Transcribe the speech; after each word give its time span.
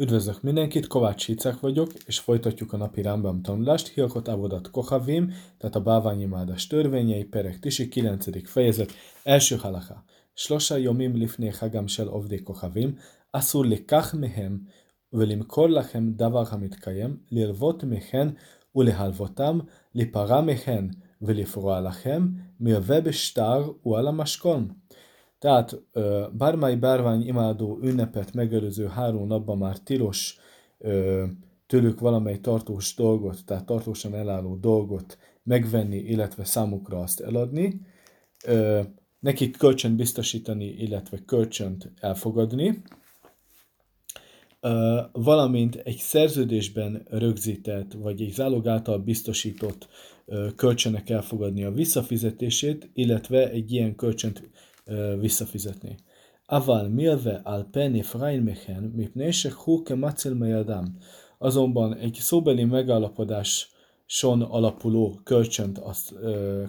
Üdvözlök 0.00 0.42
mindenkit, 0.42 0.86
Kovács 0.86 1.26
Hicek 1.26 1.60
vagyok, 1.60 1.92
és 2.06 2.18
folytatjuk 2.18 2.72
a 2.72 2.76
napi 2.76 3.02
Rambam 3.02 3.42
tanulást. 3.42 3.88
Hilkot 3.88 4.28
Avodat 4.28 4.70
Kohavim, 4.70 5.32
tehát 5.58 5.76
a 5.76 5.80
báványimádás 5.80 6.66
törvényei, 6.66 7.24
Perek 7.24 7.58
Tisi, 7.58 7.88
9. 7.88 8.48
fejezet, 8.48 8.92
első 9.22 9.56
halacha. 9.56 10.04
Slosa 10.34 10.76
yomim 10.76 11.14
lifné 11.14 11.52
hagam 11.60 11.86
shel 11.86 12.08
ovdi 12.08 12.42
Kohavim, 12.42 12.98
אסור 13.30 13.64
לקח 13.64 14.14
מהם 14.14 14.58
ולמכור 15.12 15.68
לכם 15.68 16.12
דבר 16.12 16.42
המתקיים, 16.50 17.16
ללוות 17.30 17.84
מכן 17.84 18.28
ולהלוותם, 18.74 19.58
להיפרע 19.94 20.40
מכן 20.40 20.84
ולפרוע 21.22 21.80
לכם, 21.80 22.28
מלווה 22.60 23.00
בשטר 23.00 23.72
ועל 23.86 24.06
המשכון. 24.06 24.68
Tehát 25.40 25.82
bármely 26.32 26.76
bárvány 26.76 27.26
imádó 27.26 27.78
ünnepet 27.82 28.34
megelőző 28.34 28.86
három 28.86 29.26
napban 29.26 29.58
már 29.58 29.78
tilos 29.78 30.38
tőlük 31.66 32.00
valamely 32.00 32.38
tartós 32.38 32.94
dolgot, 32.94 33.44
tehát 33.44 33.66
tartósan 33.66 34.14
elálló 34.14 34.56
dolgot 34.56 35.18
megvenni, 35.42 35.96
illetve 35.96 36.44
számukra 36.44 36.98
azt 36.98 37.20
eladni, 37.20 37.80
nekik 39.20 39.56
kölcsönt 39.56 39.96
biztosítani, 39.96 40.66
illetve 40.66 41.18
kölcsönt 41.26 41.92
elfogadni, 42.00 42.82
valamint 45.12 45.74
egy 45.74 45.96
szerződésben 45.96 47.06
rögzített, 47.10 47.92
vagy 47.92 48.22
egy 48.22 48.32
zálog 48.32 48.66
által 48.66 48.98
biztosított 48.98 49.88
kölcsönek 50.56 51.10
elfogadni 51.10 51.64
a 51.64 51.72
visszafizetését, 51.72 52.90
illetve 52.94 53.50
egy 53.50 53.72
ilyen 53.72 53.94
kölcsönt 53.94 54.50
visszafizetni. 55.18 55.96
Aval 56.46 56.88
milve 56.88 57.40
al 57.44 57.68
penni 57.70 58.04
mi 58.14 58.56
mipnei 58.92 59.30
sekhu 59.30 59.82
kemacil 59.82 60.34
mejadámb, 60.34 60.88
azonban 61.38 61.96
egy 61.96 62.14
szóbeli 62.20 62.64
megállapodáson 62.64 64.42
alapuló 64.42 65.20
kölcsönt, 65.24 65.78
azt, 65.78 66.14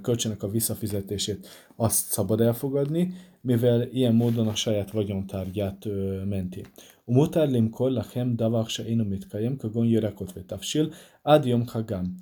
kölcsönök 0.02 0.44
a 0.44 0.50
visszafizetését 0.50 1.48
azt 1.76 2.12
szabad 2.12 2.42
elfogadni, 2.42 3.14
mivel 3.42 3.82
ilyen 3.82 4.16
módon 4.16 4.48
a 4.48 4.56
saját 4.56 4.92
vagyontárgyát 4.92 5.88
menti. 6.30 6.66
Umutár 7.06 7.50
limkor 7.50 7.92
lahem 7.92 8.36
davar 8.36 8.66
se 8.66 8.84
kajem, 9.30 9.58
kagon 9.58 9.86
jörekot 9.86 10.34
vetavsil, 10.34 10.92
ádium 11.22 11.66
kagam. 11.66 12.16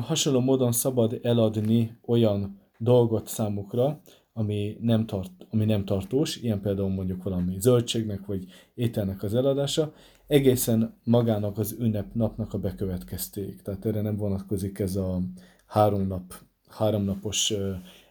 Hasonló 0.00 0.40
módon 0.40 0.72
szabad 0.72 1.18
eladni 1.22 1.98
olyan 2.06 2.60
dolgot 2.78 3.28
számukra, 3.28 4.00
ami 4.38 4.76
nem, 4.80 5.06
tart, 5.06 5.30
ami 5.50 5.64
nem 5.64 5.84
tartós, 5.84 6.36
ilyen 6.36 6.60
például 6.60 6.88
mondjuk 6.88 7.22
valami 7.22 7.56
zöldségnek 7.60 8.26
vagy 8.26 8.44
ételnek 8.74 9.22
az 9.22 9.34
eladása, 9.34 9.92
egészen 10.26 10.94
magának 11.04 11.58
az 11.58 11.76
ünnep 11.78 12.14
napnak 12.14 12.52
a 12.52 12.58
bekövetkeztéig. 12.58 13.62
Tehát 13.62 13.86
erre 13.86 14.00
nem 14.00 14.16
vonatkozik 14.16 14.78
ez 14.78 14.96
a 14.96 15.20
három 15.66 16.06
nap, 16.06 16.34
háromnapos 16.68 17.54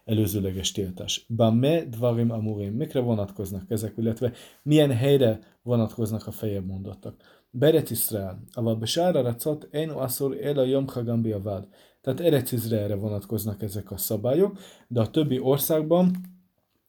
előzőleges 0.04 0.72
tiltás. 0.72 1.26
Bamme 1.36 1.84
dvarim 1.84 2.30
amurim, 2.30 2.72
mikre 2.72 3.00
vonatkoznak 3.00 3.70
ezek, 3.70 3.94
illetve 3.96 4.32
milyen 4.62 4.92
helyre 4.92 5.38
vonatkoznak 5.62 6.26
a 6.26 6.30
fejebb 6.30 6.66
mondottak. 6.66 7.14
Beret 7.50 7.90
Israel, 7.90 8.42
aval 8.52 8.76
besára 8.76 9.22
racot, 9.22 9.68
én 9.70 9.90
asszor 9.90 10.36
el 10.42 10.58
a 10.58 10.64
jom 10.64 10.86
hagambi 10.86 11.32
avad. 11.32 11.68
Tehát 12.00 12.20
Erec 12.20 12.52
Izraelre 12.52 12.94
vonatkoznak 12.94 13.62
ezek 13.62 13.90
a 13.90 13.96
szabályok, 13.96 14.58
de 14.88 15.00
a 15.00 15.10
többi 15.10 15.38
országban 15.38 16.16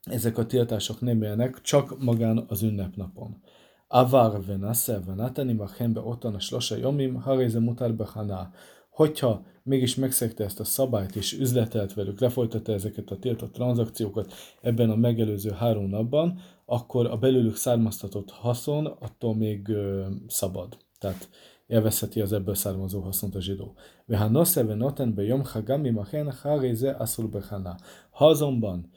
ezek 0.03 0.37
a 0.37 0.45
tiltások 0.45 1.01
nem 1.01 1.21
élnek, 1.21 1.61
csak 1.61 2.03
magán 2.03 2.45
az 2.47 2.61
ünnepnapon. 2.61 3.41
Avar 3.87 4.45
venase 4.45 4.99
venatani 5.05 5.53
machembe 5.53 5.99
ottan 5.99 6.35
a 6.35 6.39
slosa 6.39 6.75
jomim, 6.75 7.21
haréze 7.21 7.59
mutar 7.59 7.93
behana. 7.93 8.51
Hogyha 8.89 9.45
mégis 9.63 9.95
megszegte 9.95 10.43
ezt 10.43 10.59
a 10.59 10.63
szabályt 10.63 11.15
és 11.15 11.33
üzletelt 11.33 11.93
velük, 11.93 12.19
lefolytatta 12.19 12.73
ezeket 12.73 13.11
a 13.11 13.17
tiltott 13.17 13.53
tranzakciókat 13.53 14.33
ebben 14.61 14.89
a 14.89 14.95
megelőző 14.95 15.51
három 15.51 15.89
napban, 15.89 16.39
akkor 16.65 17.05
a 17.05 17.17
belőlük 17.17 17.55
származtatott 17.55 18.31
haszon 18.31 18.85
attól 18.85 19.35
még 19.35 19.67
ö, 19.67 20.05
szabad. 20.27 20.77
Tehát 20.99 21.29
élvezheti 21.69 22.21
az 22.21 22.33
ebből 22.33 22.55
származó 22.55 22.99
haszont 22.99 23.35
a 23.35 23.41
zsidó. 23.41 23.73
Vehanose 24.05 24.63
venoten 24.63 25.13
be 25.13 25.23
jom 25.23 25.43
hagami 25.43 25.89
machen 25.89 26.31
haréze 26.31 26.91
asul 26.91 27.27
behana. 27.27 27.75
Ha 28.09 28.27
azonban 28.27 28.89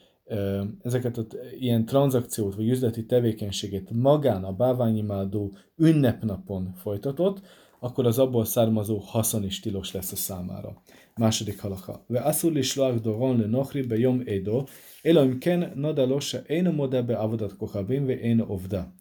ezeket 0.83 1.17
a 1.19 1.27
ilyen 1.59 1.85
tranzakciót 1.85 2.55
vagy 2.55 2.69
üzleti 2.69 3.07
tevékenységét 3.07 3.91
magán 3.91 4.45
a 4.45 4.53
báványimádó 4.53 5.55
ünnepnapon 5.77 6.73
folytatott, 6.75 7.41
akkor 7.81 8.07
az 8.07 8.19
abból 8.19 8.45
származó 8.45 8.99
haszon 8.99 9.45
is 9.45 9.61
tilos 9.61 9.93
lesz 9.93 10.13
a 10.13 10.17
számára. 10.17 10.83
Második 11.15 11.61
halaka. 11.61 12.05
Ve 12.07 12.21
asul 12.21 12.57
is 12.57 12.75
doron 12.75 13.39
le 13.41 13.47
nochri 13.47 13.83
be 13.83 13.99
jom 13.99 14.23
edo, 14.25 14.65
eloim 15.03 15.39
ken 15.39 15.73
nadalosa 15.75 16.39
én 16.39 16.65
moda 16.65 17.03
be 17.03 17.17
avodat 17.17 17.57
kohabim 17.57 18.07
ve 18.07 18.19
én 18.19 18.41
ovda. 18.41 18.93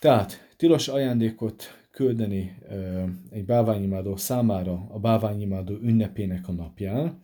Tehát 0.00 0.48
tilos 0.56 0.88
ajándékot 0.88 1.64
küldeni 1.96 2.58
egy 3.30 3.44
báványimádó 3.44 4.16
számára 4.16 4.86
a 4.88 4.98
báványimádó 4.98 5.74
ünnepének 5.82 6.48
a 6.48 6.52
napján, 6.52 7.20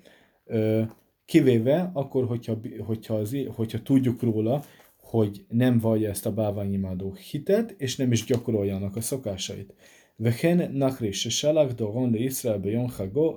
kivéve 1.25 1.91
akkor, 1.94 2.27
hogyha, 2.27 2.59
hogyha, 2.87 3.15
az, 3.15 3.37
hogyha 3.55 3.82
tudjuk 3.82 4.22
róla, 4.22 4.62
hogy 4.97 5.44
nem 5.49 5.78
vallja 5.78 6.09
ezt 6.09 6.27
a 6.27 6.32
báványimádó 6.32 7.16
hitet, 7.31 7.75
és 7.78 7.97
nem 7.97 8.12
is 8.12 8.25
gyakoroljanak 8.25 8.97
a 8.97 9.00
szokásait. 9.00 9.75
Vehen 10.16 10.72
nachri 10.72 11.12
se 11.12 11.31
salak 11.31 11.72
doron 11.72 12.11
le 12.11 12.19
Israel 12.19 12.61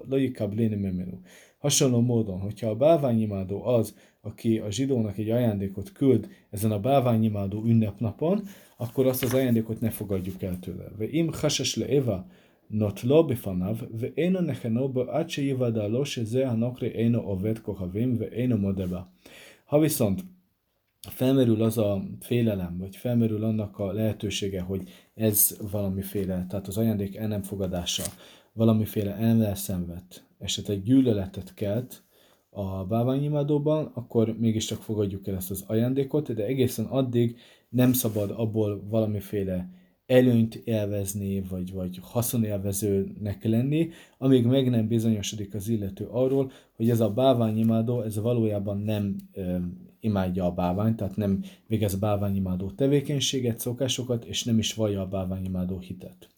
lo 0.09 0.17
yikablini 0.17 0.75
memenu. 0.75 1.19
Hasonló 1.57 2.01
módon, 2.01 2.39
hogyha 2.39 2.69
a 2.69 2.75
báványimádó 2.75 3.65
az, 3.65 3.95
aki 4.25 4.57
a 4.57 4.71
zsidónak 4.71 5.17
egy 5.17 5.29
ajándékot 5.29 5.91
küld 5.91 6.29
ezen 6.49 6.71
a 6.71 6.79
báványimádó 6.79 7.63
ünnepnapon, 7.65 8.47
akkor 8.77 9.07
azt 9.07 9.23
az 9.23 9.33
ajándékot 9.33 9.81
ne 9.81 9.89
fogadjuk 9.89 10.41
el 10.41 10.59
tőle. 10.59 10.91
Ve 10.97 11.07
im 11.09 11.29
hases 11.33 11.75
le 11.75 11.85
eva 11.85 12.25
notló 12.67 13.25
befanav, 13.25 13.79
ve 13.99 14.11
éno 14.13 14.41
necheno 14.41 14.89
bo 14.89 15.01
acse 15.01 15.41
jivadaló 15.41 16.03
se 16.03 16.23
ze 16.23 16.47
hanokre 16.47 16.91
éno 16.91 17.21
ovet 17.31 17.61
kohavim, 17.61 18.17
ve 18.17 18.29
éno 18.29 18.57
modeba. 18.57 19.11
Ha 19.65 19.79
viszont 19.79 20.23
felmerül 20.99 21.63
az 21.63 21.77
a 21.77 22.03
félelem, 22.19 22.77
vagy 22.77 22.95
felmerül 22.95 23.43
annak 23.43 23.79
a 23.79 23.91
lehetősége, 23.91 24.61
hogy 24.61 24.89
ez 25.15 25.57
valamiféle, 25.71 26.45
tehát 26.49 26.67
az 26.67 26.77
ajándék 26.77 27.15
el 27.15 27.27
nem 27.27 27.41
fogadása, 27.41 28.03
valamiféle 28.53 29.15
elmelszenvet, 29.15 30.23
esetleg 30.39 30.83
gyűlöletet 30.83 31.53
kelt, 31.53 32.04
a 32.55 32.85
báványimádóban, 32.85 33.91
akkor 33.93 34.35
mégiscsak 34.39 34.81
fogadjuk 34.81 35.27
el 35.27 35.35
ezt 35.35 35.51
az 35.51 35.63
ajándékot, 35.67 36.33
de 36.33 36.45
egészen 36.45 36.85
addig 36.85 37.37
nem 37.69 37.93
szabad 37.93 38.33
abból 38.35 38.83
valamiféle 38.89 39.69
előnyt 40.05 40.55
élvezni, 40.55 41.41
vagy, 41.41 41.73
vagy 41.73 41.99
haszonélvezőnek 42.01 43.43
lenni, 43.43 43.89
amíg 44.17 44.45
meg 44.45 44.69
nem 44.69 44.87
bizonyosodik 44.87 45.53
az 45.53 45.67
illető 45.67 46.05
arról, 46.05 46.51
hogy 46.75 46.89
ez 46.89 46.99
a 46.99 47.13
báványimádó, 47.13 48.01
ez 48.01 48.19
valójában 48.19 48.77
nem 48.77 49.15
ö, 49.33 49.57
imádja 49.99 50.45
a 50.45 50.51
báványt, 50.51 50.95
tehát 50.95 51.15
nem 51.15 51.43
végez 51.67 51.95
báványimádó 51.95 52.71
tevékenységet, 52.71 53.59
szokásokat, 53.59 54.25
és 54.25 54.43
nem 54.43 54.57
is 54.57 54.73
vallja 54.73 55.01
a 55.01 55.07
báványimádó 55.07 55.79
hitet. 55.79 56.29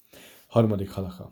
Harmadik 0.47 0.89
halaka. 0.89 1.31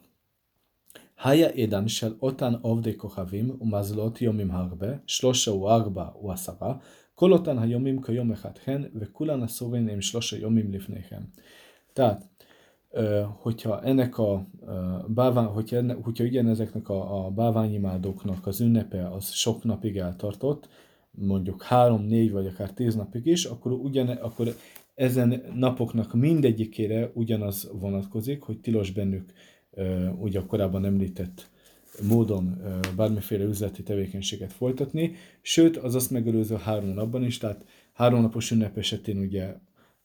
Haya 1.15 1.49
edan 1.57 1.87
shel 1.89 2.13
otan 2.21 2.61
ovde 2.63 2.97
kohavim 2.97 3.57
umazlot 3.61 4.21
yomim 4.21 4.51
harbe, 4.51 5.01
shlosha 5.07 5.53
u 5.53 5.67
arba 5.67 6.15
u 6.23 6.31
asara, 6.31 6.79
כל 7.21 7.33
אותן 7.33 7.59
היומים 7.59 8.03
כיום 8.03 8.33
אחד 8.33 8.51
הן, 8.67 8.85
וכולן 8.95 9.43
אסורים 9.43 9.89
עם 9.89 10.01
שלוש 10.01 10.35
היומים 10.35 10.73
לפניכם. 10.73 11.21
Tehát, 11.95 12.25
hogyha 13.43 13.81
ennek 13.83 14.19
a 14.19 14.47
bávány, 15.09 15.47
hogyha, 15.47 15.77
enne, 15.77 15.95
hogyha 16.03 16.25
ugyanezeknek 16.25 16.89
a, 16.89 17.27
a 17.27 17.31
báványimádóknak 17.31 18.47
az 18.47 18.61
ünnepe 18.61 19.09
az 19.09 19.31
sok 19.31 19.65
napig 19.65 19.97
eltartott, 19.97 20.69
mondjuk 21.11 21.63
három, 21.63 22.03
négy 22.03 22.33
vagy 22.33 22.47
akár 22.47 22.71
tíz 22.73 22.95
napig 22.95 23.27
is, 23.27 23.45
akkor, 23.45 23.73
ugyan, 23.73 24.09
akkor 24.09 24.55
ezen 24.95 25.43
napoknak 25.55 26.15
mindegyikére 26.15 27.11
ugyanaz 27.15 27.71
vonatkozik, 27.81 28.43
hogy 28.43 28.61
tilos 28.61 28.91
bennük 28.91 29.33
ugye 30.20 30.40
a 30.40 30.46
korábban 30.46 30.86
említett 30.86 31.50
módon 32.08 32.62
bármiféle 32.96 33.44
üzleti 33.44 33.84
tevékenységet 33.84 34.54
folytatni, 34.54 35.16
sőt, 35.42 35.78
az 35.78 35.96
azt 35.96 36.12
megelőző 36.12 36.56
három 36.56 36.90
napban 36.90 37.24
is, 37.24 37.38
tehát 37.38 37.66
három 37.94 38.22
napos 38.22 38.52
ünnep 38.52 38.78
esetén 38.78 39.18
ugye 39.18 39.56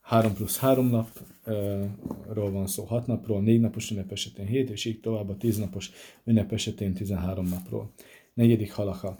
3 0.01 0.35
plusz 0.35 0.59
3 0.59 0.87
napról 0.87 2.51
van 2.51 2.67
szó, 2.67 2.85
6 2.85 3.07
napról, 3.07 3.41
4 3.41 3.61
napos 3.61 3.91
ünnep 3.91 4.13
esetén 4.13 4.47
7, 4.47 4.71
és 4.71 4.85
így 4.85 5.01
tovább 5.01 5.29
a 5.29 5.37
10 5.37 5.59
napos 5.59 5.91
ünnep 6.25 6.53
esetén 6.53 6.95
13 6.95 7.47
napról. 7.47 7.93
Negyedik 8.35 8.73
halacha. 8.73 9.17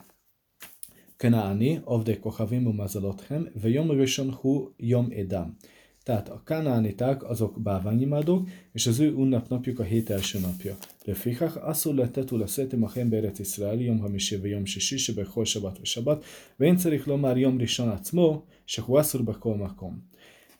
Kenáni, 1.17 1.81
avde 1.85 2.19
kochavim 2.19 2.67
umazalothem, 2.67 3.49
ve 3.63 3.69
rishon 3.69 4.33
hu 4.33 4.71
yom 4.77 5.09
edam. 5.11 5.57
Tehát 6.04 6.30
a 6.30 6.42
kanániták 6.46 7.30
azok 7.30 7.62
báványimádók, 7.62 8.48
és 8.72 8.88
az 8.88 9.00
ő 9.00 9.12
ünnepnapjuk 9.12 9.80
a 9.80 9.84
hét 9.84 10.10
első 10.10 10.40
napja. 10.40 10.78
לפיכך 11.06 11.58
אסור 11.62 11.94
לתת 11.94 12.32
ולשאת 12.32 12.74
עמכם 12.74 13.10
בארץ 13.10 13.40
ישראל 13.40 13.82
יום 13.82 14.02
חמישי 14.02 14.36
ויום 14.36 14.66
שישי 14.66 14.98
שבכל 14.98 15.46
שבת 15.46 15.80
ושבת, 15.82 16.24
ואין 16.60 16.76
צריך 16.76 17.08
לומר 17.08 17.38
יום 17.38 17.62
ראשון 17.62 17.90
עצמו, 17.90 18.46
שהוא 18.66 19.00
אסור 19.00 19.22
בכל 19.22 19.56
מקום. 19.56 20.00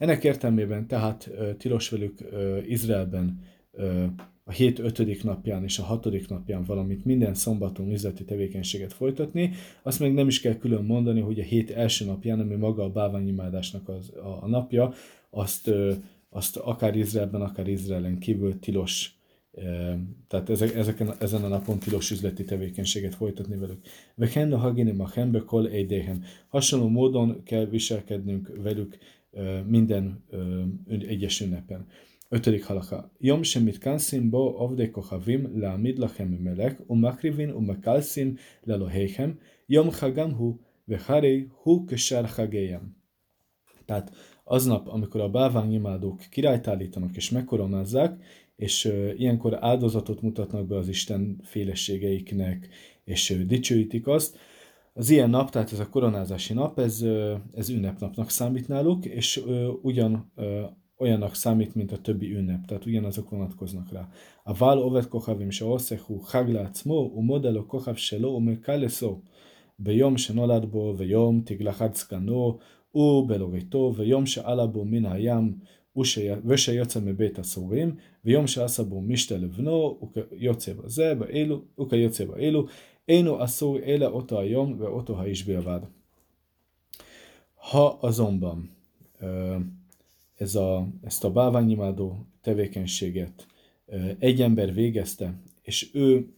Ennek 0.00 0.24
értelmében 0.24 0.86
tehát 0.86 1.30
tilos 1.58 1.88
velük 1.88 2.18
Izraelben 2.66 3.40
a 4.44 4.52
hét 4.52 4.78
ötödik 4.78 5.24
napján 5.24 5.64
és 5.64 5.78
a 5.78 5.82
hatodik 5.82 6.28
napján, 6.28 6.64
valamint 6.64 7.04
minden 7.04 7.34
szombaton 7.34 7.92
üzleti 7.92 8.24
tevékenységet 8.24 8.92
folytatni, 8.92 9.52
azt 9.82 10.00
meg 10.00 10.14
nem 10.14 10.28
is 10.28 10.40
kell 10.40 10.54
külön 10.54 10.84
mondani, 10.84 11.20
hogy 11.20 11.40
a 11.40 11.42
hét 11.42 11.70
első 11.70 12.04
napján, 12.04 12.40
ami 12.40 12.54
maga 12.54 12.84
a 12.84 12.90
báványimádásnak 12.90 13.88
az, 13.88 14.12
a, 14.16 14.38
a 14.42 14.48
napja, 14.48 14.92
azt, 15.31 15.71
azt 16.29 16.57
akár 16.57 16.95
Izraelben, 16.95 17.41
akár 17.41 17.67
Izraelen 17.67 18.17
kívül 18.17 18.59
tilos 18.59 19.19
tehát 20.27 20.49
ezek, 20.49 20.75
ezeken, 20.75 21.13
ezen 21.19 21.43
a 21.43 21.47
napon 21.47 21.79
tilos 21.79 22.11
üzleti 22.11 22.43
tevékenységet 22.43 23.15
folytatni 23.15 23.57
velük. 23.57 23.85
Vehen 24.15 24.53
a 24.53 24.57
hagini 24.57 24.95
a 24.97 25.09
hembe 25.09 25.39
kol 25.39 25.69
eidéhem. 25.69 26.23
Hasonló 26.47 26.87
módon 26.87 27.43
kell 27.43 27.65
viselkednünk 27.65 28.51
velük 28.61 28.97
minden 29.65 30.23
egyes 30.87 31.41
ünnepen. 31.41 31.87
Ötödik 32.29 32.63
halaka. 32.63 33.11
Jom 33.19 33.43
semmit 33.43 33.77
kanszim 33.77 34.29
bo 34.29 34.63
avdei 34.63 34.89
kochavim 34.89 35.59
leamid 35.59 35.97
lachem 35.97 36.27
melek, 36.27 36.79
umakrivin 36.87 37.49
umakalszim 37.49 38.37
leloheihem, 38.63 39.39
jom 39.65 39.89
hagam 39.91 40.33
hu, 40.33 40.59
vehari 40.85 41.47
hu 41.51 41.85
kesár 41.85 42.25
hagéjem. 42.25 42.95
Tehát 43.85 44.11
aznap, 44.43 44.87
amikor 44.87 45.21
a 45.21 45.29
báványimádók 45.29 46.19
királyt 46.29 46.67
állítanak 46.67 47.15
és 47.15 47.29
megkoronázzák, 47.29 48.23
és 48.55 48.93
ilyenkor 49.17 49.57
áldozatot 49.59 50.21
mutatnak 50.21 50.67
be 50.67 50.75
az 50.75 50.87
Isten 50.87 51.39
félességeiknek, 51.43 52.69
és 53.03 53.43
dicsőítik 53.47 54.07
azt, 54.07 54.37
az 54.93 55.09
ilyen 55.09 55.29
nap, 55.29 55.49
tehát 55.49 55.71
ez 55.71 55.79
a 55.79 55.89
koronázási 55.89 56.53
nap, 56.53 56.79
ez, 56.79 57.05
ez 57.53 57.69
ünnepnapnak 57.69 58.29
számít 58.29 58.67
náluk, 58.67 59.05
és 59.05 59.43
ugyan 59.81 60.31
olyannak 60.97 61.35
számít, 61.35 61.75
mint 61.75 61.91
a 61.91 61.97
többi 61.97 62.33
ünnep, 62.33 62.65
tehát 62.65 62.85
ugyanazok 62.85 63.29
vonatkoznak 63.29 63.91
rá. 63.91 64.09
A 64.43 64.53
vál 64.53 64.77
ovet 64.77 65.07
kohavim 65.07 65.49
se 65.49 65.65
oszehu, 65.65 66.19
haglátszmó, 66.23 67.11
u 67.13 67.21
modelo 67.21 67.65
kohav 67.65 67.95
se 67.95 68.17
lo, 68.19 68.29
u 68.29 68.39
mekáleszó, 68.39 69.23
bejom 69.75 70.15
se 70.15 70.33
noladbo, 70.33 70.95
vejom 70.95 71.43
tiglahadszkanó, 71.43 72.59
ובלוריתו, 72.94 73.92
ויום 73.96 74.26
שעלה 74.26 74.66
בו 74.66 74.84
מן 74.84 75.06
הים, 75.06 75.54
ושיוצא 76.44 77.00
מבית 77.00 77.38
הסורים, 77.38 77.94
ויום 78.24 78.46
שעשה 78.46 78.82
בו 78.82 79.00
משתה 79.00 79.36
לבנו, 79.36 79.98
וכיוצא 80.16 80.72
בזה, 80.72 81.14
באלו, 81.14 81.62
וכיוצא 81.80 82.24
באלו, 82.24 82.66
אינו 83.08 83.44
אסור 83.44 83.78
אלא 83.78 84.06
אותו 84.06 84.40
היום 84.40 84.76
ואותו 84.78 85.20
האיש 85.20 85.44
בלבד. 85.44 85.80
Ha 87.70 87.98
azonban 88.02 88.70
ez 90.34 90.54
a, 90.56 90.88
ezt 91.02 91.24
a 91.24 91.30
bálványimádó 91.30 92.26
tevékenységet 92.40 93.46
egy 94.18 94.42
ember 94.42 94.74
végezte, 94.74 95.34
és 95.62 95.90
ő 95.94 96.28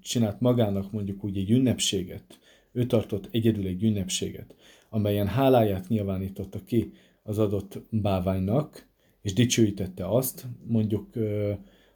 csinált 0.00 0.40
magának 0.40 0.92
mondjuk 0.92 1.24
úgy 1.24 1.38
egy 1.38 1.50
ünnepséget, 1.50 2.38
ő 2.72 2.86
tartott 2.86 3.28
egyedül 3.30 3.66
egy 3.66 3.82
ünnepséget, 3.82 4.54
amelyen 4.93 5.27
háláját 5.27 5.87
nyilvánította 5.87 6.63
ki 6.63 6.91
az 7.23 7.39
adott 7.39 7.81
báványnak, 7.89 8.87
és 9.21 9.33
dicsőítette 9.33 10.07
azt, 10.07 10.45
mondjuk 10.67 11.09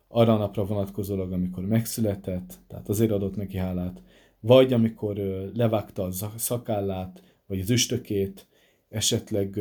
arra 0.08 0.34
a 0.34 0.38
napra 0.38 0.66
vonatkozólag, 0.66 1.32
amikor 1.32 1.66
megszületett, 1.66 2.60
tehát 2.68 2.90
azért 2.90 3.12
adott 3.12 3.36
neki 3.36 3.58
hálát, 3.58 4.02
vagy 4.40 4.74
amikor 4.74 5.18
levágta 5.54 6.04
a 6.04 6.12
szakállát, 6.36 7.22
vagy 7.48 7.60
az 7.60 7.70
üstökét, 7.70 8.48
esetleg 8.90 9.58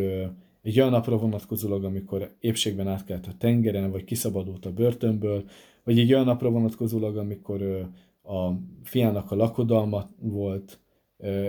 egy 0.63 0.79
olyan 0.79 0.91
napra 0.91 1.17
vonatkozólag, 1.17 1.85
amikor 1.85 2.35
épségben 2.41 2.89
átkelt 2.89 3.27
a 3.27 3.35
tengeren, 3.39 3.91
vagy 3.91 4.05
kiszabadult 4.05 4.67
a 4.67 4.73
börtönből, 4.73 5.45
vagy 5.85 5.99
egy 5.99 6.13
olyan 6.13 6.25
napra 6.25 6.51
vonatkozólag, 6.51 7.17
amikor 7.17 7.89
a 8.23 8.51
fiának 8.83 9.31
a 9.31 9.37
lakodalma 9.37 10.11
volt, 10.21 10.79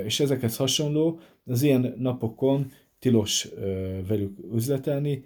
és 0.06 0.20
ezekhez 0.20 0.58
hasonló, 0.58 1.20
az 1.45 1.63
ilyen 1.63 1.95
napokon 1.99 2.71
tilos 2.99 3.49
velük 4.09 4.39
üzletelni, 4.55 5.25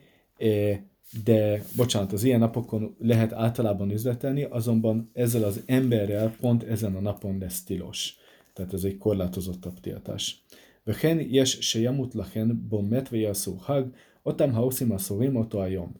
de 1.24 1.62
bocsánat, 1.76 2.12
az 2.12 2.24
ilyen 2.24 2.38
napokon 2.38 2.96
lehet 2.98 3.32
általában 3.32 3.90
üzletelni, 3.90 4.42
azonban 4.42 5.10
ezzel 5.12 5.44
az 5.44 5.62
emberrel 5.66 6.34
pont 6.40 6.62
ezen 6.62 6.94
a 6.94 7.00
napon 7.00 7.38
lesz 7.38 7.64
tilos. 7.64 8.16
Tehát 8.52 8.72
ez 8.72 8.84
egy 8.84 8.98
korlátozottabb 8.98 9.80
tiltás. 9.80 10.44
וכן 10.86 11.18
יש 11.20 11.58
שימות 11.60 12.14
לכן 12.14 12.48
בו 12.68 12.82
מת 12.82 13.08
ויעשו 13.12 13.58
חג, 13.58 13.82
אותם 14.26 14.50
העושים 14.54 14.92
אסורים 14.92 15.36
אותו 15.36 15.62
היום. 15.62 15.92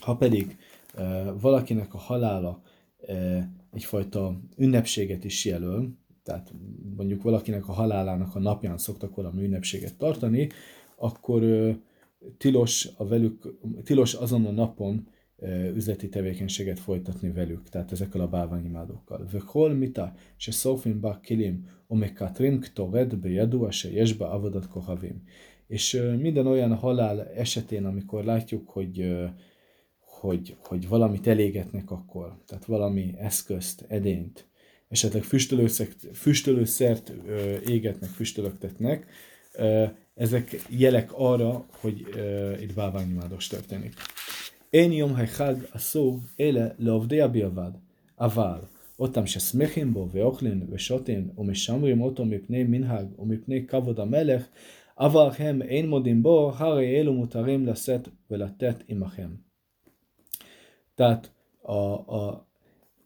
Ha 0.00 0.16
pedig 0.16 0.56
uh, 0.94 1.40
valakinek 1.40 1.94
a 1.94 1.98
halála 1.98 2.62
uh, 3.08 3.42
egyfajta 3.72 4.40
ünnepséget 4.56 5.24
is 5.24 5.44
jelöl, 5.44 5.88
tehát 6.23 6.53
mondjuk 6.95 7.21
valakinek 7.21 7.67
a 7.67 7.71
halálának 7.71 8.35
a 8.35 8.39
napján 8.39 8.77
szoktak 8.77 9.15
valami 9.15 9.43
ünnepséget 9.43 9.97
tartani, 9.97 10.49
akkor 10.95 11.43
tilos, 12.37 12.89
a 12.97 13.07
velük, 13.07 13.57
tilos 13.83 14.13
azon 14.13 14.45
a 14.45 14.51
napon 14.51 15.07
üzleti 15.73 16.09
tevékenységet 16.09 16.79
folytatni 16.79 17.31
velük, 17.31 17.69
tehát 17.69 17.91
ezekkel 17.91 18.21
a 18.21 18.27
bálványimádókkal. 18.27 19.27
Vökhol 19.31 19.73
mita, 19.73 20.13
se 20.35 20.51
szófin 20.51 20.99
ba 20.99 21.19
kilim, 21.19 21.65
omekatrin 21.87 22.59
ktored 22.59 23.17
bejadua 23.17 23.71
se 23.71 23.91
jesba 23.91 24.31
avodat 24.31 24.67
kohavim. 24.67 25.23
És 25.67 26.01
minden 26.19 26.47
olyan 26.47 26.75
halál 26.75 27.27
esetén, 27.27 27.85
amikor 27.85 28.23
látjuk, 28.23 28.69
hogy, 28.69 29.15
hogy, 29.99 30.55
hogy 30.59 30.87
valamit 30.87 31.27
elégetnek 31.27 31.91
akkor, 31.91 32.37
tehát 32.45 32.65
valami 32.65 33.13
eszközt, 33.17 33.85
edényt, 33.87 34.47
esetleg 34.92 35.22
füstölőszert, 35.22 36.06
füstölőszert 36.14 37.12
égetnek, 37.66 38.10
füstölöktetnek, 38.10 39.06
ezek 40.14 40.60
jelek 40.68 41.10
arra, 41.12 41.66
hogy 41.80 42.06
itt 42.60 42.74
bálványimádós 42.74 43.46
történik. 43.46 43.94
אין 44.72 44.92
יום 44.92 45.14
החג 45.16 45.54
אסור 45.70 46.20
אלא 46.40 46.60
לעובדי 46.78 47.22
הבלבד, 47.22 47.70
אבל 48.20 48.58
אותם 48.98 49.26
ששמחים 49.26 49.94
בו 49.94 50.08
ואוכלים 50.10 50.66
ושותים 50.70 51.28
ומשמרים 51.38 52.00
אותו 52.00 52.24
מפני 52.24 52.64
מנהג 52.64 53.06
ומפני 53.18 53.66
כבוד 53.66 54.00
המלך, 54.00 54.46
אבל 54.98 55.28
הם 55.38 55.62
אין 55.62 55.88
מודים 55.88 56.22
בו, 56.22 56.52
הרי 56.56 57.00
אלו 57.00 57.12
מותרים 57.12 57.66
לשאת 57.66 58.08
ולתת 58.30 58.82
עמכם. 58.88 59.30
Tehát 60.98 61.28
a, 61.64 61.70
a, 62.08 62.18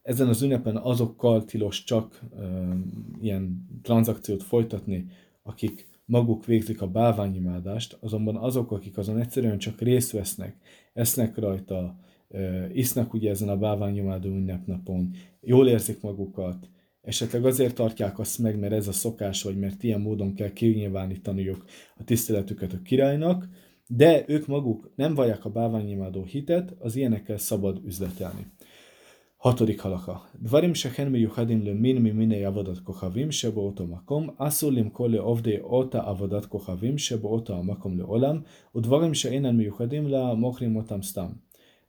ezen 0.08 0.28
az 0.28 0.42
ünnepen 0.42 0.78
azokkal 0.78 1.46
tilos 1.46 1.84
csak 1.84 2.22
um, 2.40 3.16
ilyen 3.22 3.68
tranzakciót 3.82 4.44
folytatni, 4.44 5.06
akik 5.44 5.88
maguk 6.06 6.46
végzik 6.46 6.82
a 6.82 6.88
bálványimádást, 6.88 7.98
azonban 8.00 8.36
azok, 8.36 8.72
akik 8.72 8.98
azon 8.98 9.20
egyszerűen 9.20 9.58
csak 9.58 9.82
részt 9.82 10.12
vesznek, 10.12 10.56
esznek 10.94 11.38
rajta, 11.38 12.00
isznak 12.74 13.14
ugye 13.14 13.30
ezen 13.30 13.50
a 13.50 13.58
bálványimádó 13.58 14.30
ünnepnapon, 14.30 15.12
jól 15.42 15.68
érzik 15.68 16.02
magukat, 16.02 16.70
esetleg 17.02 17.46
azért 17.46 17.76
tartják 17.76 18.20
azt 18.20 18.40
meg, 18.40 18.60
mert 18.60 18.74
ez 18.74 18.88
a 18.88 18.92
szokás, 18.92 19.44
vagy 19.44 19.58
mert 19.58 19.84
ilyen 19.84 20.02
módon 20.02 20.34
kell 20.34 20.54
kinyilvánítaniuk 20.54 21.66
a 21.98 22.04
tiszteletüket 22.04 22.74
a 22.74 22.82
királynak, 22.82 23.50
de 23.88 24.24
ők 24.28 24.48
maguk 24.48 24.92
nem 24.96 25.14
vallják 25.14 25.46
a 25.46 25.50
bálványimádó 25.50 26.24
hitet, 26.24 26.76
az 26.80 26.96
ilyenekkel 26.96 27.38
szabad 27.38 27.82
üzletelni. 27.86 28.46
Hatodik 29.48 29.80
halaka. 29.82 30.22
Dvarim 30.46 30.74
shehen 30.76 31.12
miyuchadim 31.12 31.66
lemin 31.66 32.02
miminei 32.02 32.46
avodat 32.46 32.80
kohavim 32.84 33.32
sebeoto 33.32 33.86
makom, 33.86 34.24
asur 34.38 34.72
limkol 34.74 35.10
leovdei 35.10 35.62
ota 35.64 36.02
avodat 36.12 36.48
kohavim 36.54 36.98
sebeoto 36.98 37.64
makom 37.64 37.94
leolam, 38.00 38.44
udvarim 38.74 39.14
sheinen 39.14 39.56
miyuchadim 39.56 40.10
la 40.12 40.36
mokrim 40.36 40.76
otam 40.76 41.02
stam. 41.02 41.32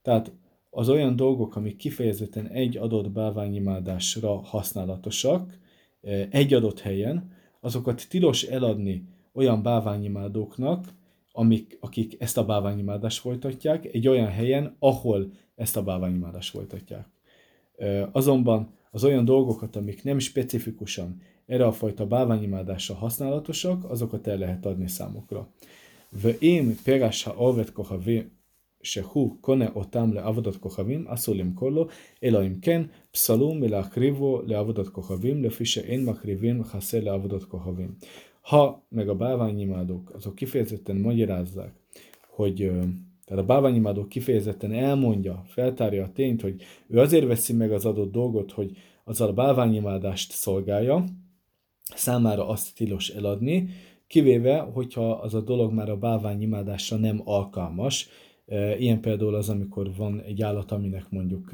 Tehát 0.03 0.33
az 0.71 0.89
olyan 0.89 1.17
dolgok, 1.17 1.57
amik 1.57 1.77
kifejezetten 1.77 2.47
egy 2.47 2.77
adott 2.77 3.11
bálványimádásra 3.11 4.41
használatosak, 4.43 5.59
e, 6.01 6.29
egy 6.31 6.55
adott 6.55 6.81
helyen, 6.81 7.33
azokat 7.61 8.07
tilos 8.09 8.43
eladni 8.43 9.05
olyan 9.35 9.63
bálványimádóknak, 9.63 10.85
amik, 11.33 11.79
akik 11.81 12.17
ezt 12.21 12.39
a 12.39 12.45
bálványimádást 12.45 13.21
folytatják, 13.21 13.85
egy 13.85 14.09
olyan 14.09 14.31
helyen, 14.31 14.77
ahol 14.79 15.33
ezt 15.55 15.77
a 15.77 15.83
bálványimádást 15.83 16.51
folytatják. 16.51 17.17
Azonban 18.12 18.70
az 18.92 19.04
olyan 19.04 19.26
dolgokat, 19.26 19.76
amik 19.76 20.04
nem 20.04 20.20
specifikusan 20.20 21.22
erre 21.46 21.66
a 21.66 21.72
fajta 21.72 22.06
bálványimádásra 22.06 22.96
használatosak, 22.96 23.84
azokat 23.90 24.28
el 24.28 24.38
lehet 24.38 24.66
adni 24.66 24.88
számukra. 24.88 25.48
ואם 26.22 26.74
פירש 26.84 27.28
העובד 27.28 27.70
כוכבים 27.70 28.24
שהוא 28.82 29.36
קונה 29.42 29.68
אותם 29.76 30.14
לעבודת 30.14 30.56
כוכבים, 30.56 31.08
אסור 31.08 31.36
למכור 31.36 31.72
לו, 31.72 31.88
אלא 32.24 32.46
אם 32.46 32.56
כן 32.62 32.82
פסלו 33.12 33.54
מלהקריבו 33.54 34.42
לעבודת 34.46 34.88
כוכבים, 34.88 35.44
לפי 35.44 35.66
שאין 35.66 36.06
מקריבים 36.06 36.64
חסר 36.64 37.04
לעבוdat 37.04 37.44
כוכבים. 37.44 37.96
Ha 38.44 38.84
meg 38.90 39.08
a 39.10 39.16
báványimádók, 39.16 40.12
azok 40.16 40.36
kifejezetten 40.36 40.96
magyarázzák, 40.96 41.74
hogy 42.28 42.72
tehát 43.29 43.43
a 43.43 43.47
báványimádó 43.47 44.07
kifejezetten 44.07 44.73
elmondja, 44.73 45.43
feltárja 45.47 46.05
a 46.05 46.13
tényt, 46.13 46.41
hogy 46.41 46.63
ő 46.89 46.99
azért 46.99 47.27
veszi 47.27 47.53
meg 47.53 47.73
az 47.73 47.85
adott 47.85 48.13
dolgot, 48.13 48.53
hogy 48.53 48.77
azzal 49.05 49.29
a 49.29 49.33
báványimádást 49.33 50.33
szolgálja, 50.33 51.05
számára 51.95 52.49
azt 52.49 52.75
tilos 52.75 53.09
eladni, 53.09 53.69
kivéve, 54.07 54.59
hogyha 54.59 55.11
az 55.11 55.35
a 55.35 55.41
dolog 55.41 55.73
már 55.73 55.91
a 55.91 55.97
báványimádásra 55.97 56.97
nem 56.97 57.21
alkalmas. 57.25 58.09
Ilyen 58.79 59.01
például 59.01 59.35
az, 59.35 59.49
amikor 59.49 59.95
van 59.97 60.21
egy 60.21 60.43
állat, 60.43 60.73
aminek 60.73 61.11
mondjuk 61.11 61.51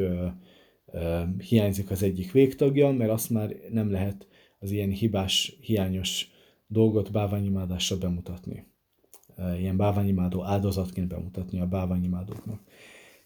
hiányzik 1.49 1.91
az 1.91 2.03
egyik 2.03 2.33
végtagja, 2.33 2.91
mert 2.91 3.11
azt 3.11 3.31
már 3.31 3.57
nem 3.71 3.91
lehet 3.91 4.27
az 4.59 4.71
ilyen 4.71 4.91
hibás, 4.91 5.57
hiányos 5.61 6.31
dolgot 6.67 7.13
báványimádásra 7.13 7.99
bemutatni. 7.99 8.67
Ilyen 9.58 9.78
báványimádó 9.78 10.44
áldozatként 10.44 11.08
bemutatni 11.08 11.60
a 11.60 11.66
báványimádóknak. 11.66 12.60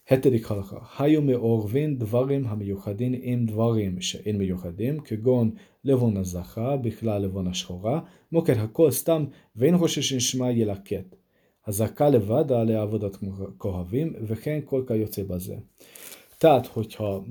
hetedik 0.04 0.44
halaka. 0.44 0.82
היו 0.98 1.22
מעורבים 1.22 1.98
דברים 1.98 2.46
המיוחדים 2.46 3.12
עם 3.22 3.46
דברים 3.46 4.00
שאין 4.00 4.36
מיוחדים, 4.38 5.00
כגון 5.00 5.50
לבון 5.84 6.16
הזכר, 6.16 6.76
בכלל 6.76 7.22
לבון 7.22 7.46
השחורה, 7.46 8.00
מוקר 8.32 8.60
הכל 8.60 8.90
סתם, 8.90 9.24
ואין 9.56 9.78
חוששים 9.78 10.20
שמע 10.20 10.50
ילקט. 10.50 11.16
הזכה 11.66 12.08
לבד 12.08 12.52
עליה 12.52 12.82
עבודת 12.82 13.16
כהבים, 13.58 14.12
וכן 14.26 14.60
כל 14.64 14.84
כיוצא 14.86 15.22
בזה. 15.22 15.56
Tehát, 16.38 16.66
hogyha 16.66 17.24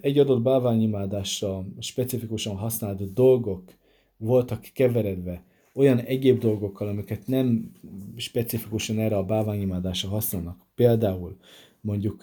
egy 0.00 0.18
adott 0.18 0.42
bálványimádásra 0.42 1.64
specifikusan 1.80 2.56
használt 2.56 3.12
dolgok 3.12 3.72
voltak 4.16 4.62
keveredve 4.74 5.42
olyan 5.73 5.99
egyéb 5.99 6.39
dolgokkal, 6.39 6.87
amiket 6.87 7.27
nem 7.27 7.71
specifikusan 8.15 8.99
erre 8.99 9.17
a 9.17 9.23
bálványimádásra 9.23 10.09
használnak, 10.09 10.65
például 10.75 11.37
mondjuk 11.81 12.21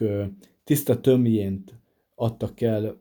tiszta 0.64 1.00
tömjént 1.00 1.74
adtak 2.14 2.60
el, 2.60 3.00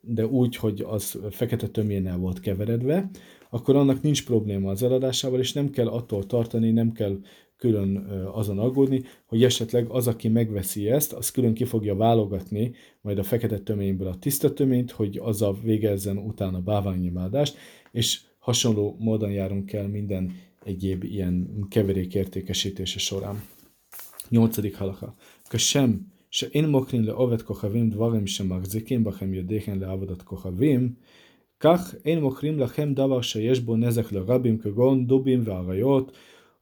de 0.00 0.26
úgy, 0.26 0.56
hogy 0.56 0.84
az 0.86 1.18
fekete 1.30 1.68
tömjénnel 1.68 2.18
volt 2.18 2.40
keveredve, 2.40 3.10
akkor 3.50 3.76
annak 3.76 4.02
nincs 4.02 4.24
probléma 4.24 4.70
az 4.70 4.82
eladásával, 4.82 5.38
és 5.38 5.52
nem 5.52 5.70
kell 5.70 5.86
attól 5.86 6.26
tartani, 6.26 6.70
nem 6.70 6.92
kell 6.92 7.18
külön 7.56 7.96
azon 8.32 8.58
aggódni, 8.58 9.02
hogy 9.26 9.44
esetleg 9.44 9.88
az, 9.88 10.06
aki 10.06 10.28
megveszi 10.28 10.90
ezt, 10.90 11.12
az 11.12 11.30
külön 11.30 11.54
ki 11.54 11.64
fogja 11.64 11.96
válogatni 11.96 12.72
majd 13.00 13.18
a 13.18 13.22
fekete 13.22 13.58
töményből 13.58 14.06
a 14.08 14.18
tiszta 14.18 14.52
töményt, 14.52 14.90
hogy 14.90 15.18
azzal 15.22 15.58
végezzen 15.62 16.18
utána 16.18 16.60
báványimádást, 16.60 17.56
és 17.92 18.20
hasonló 18.44 18.96
módon 18.98 19.30
járunk 19.30 19.72
el 19.72 19.88
minden 19.88 20.32
egyéb 20.64 21.04
ilyen 21.04 21.66
keverék 21.68 22.14
értékesítése 22.14 22.98
során. 22.98 23.42
Nyolcadik 24.28 24.74
halaka. 24.74 25.14
כשם 25.48 25.90
שאין 26.30 26.68
מוקרין 26.70 27.04
לעובד 27.04 27.42
כוכבים 27.42 27.90
דברים 27.90 28.26
שמחזיקים 28.26 29.04
בכם 29.04 29.34
ידיכם 29.34 29.80
לעבודת 29.80 30.22
כוכבים, 30.22 30.92
כך 31.60 31.94
אין 32.04 32.20
מוכרים 32.20 32.58
לכם 32.58 32.94
דבר 32.94 33.20
שיש 33.20 33.60
בו 33.60 33.76
נזק 33.76 34.12
לרבים 34.12 34.58
כגון 34.58 35.06
דובים 35.06 35.40
ואריות, 35.44 36.12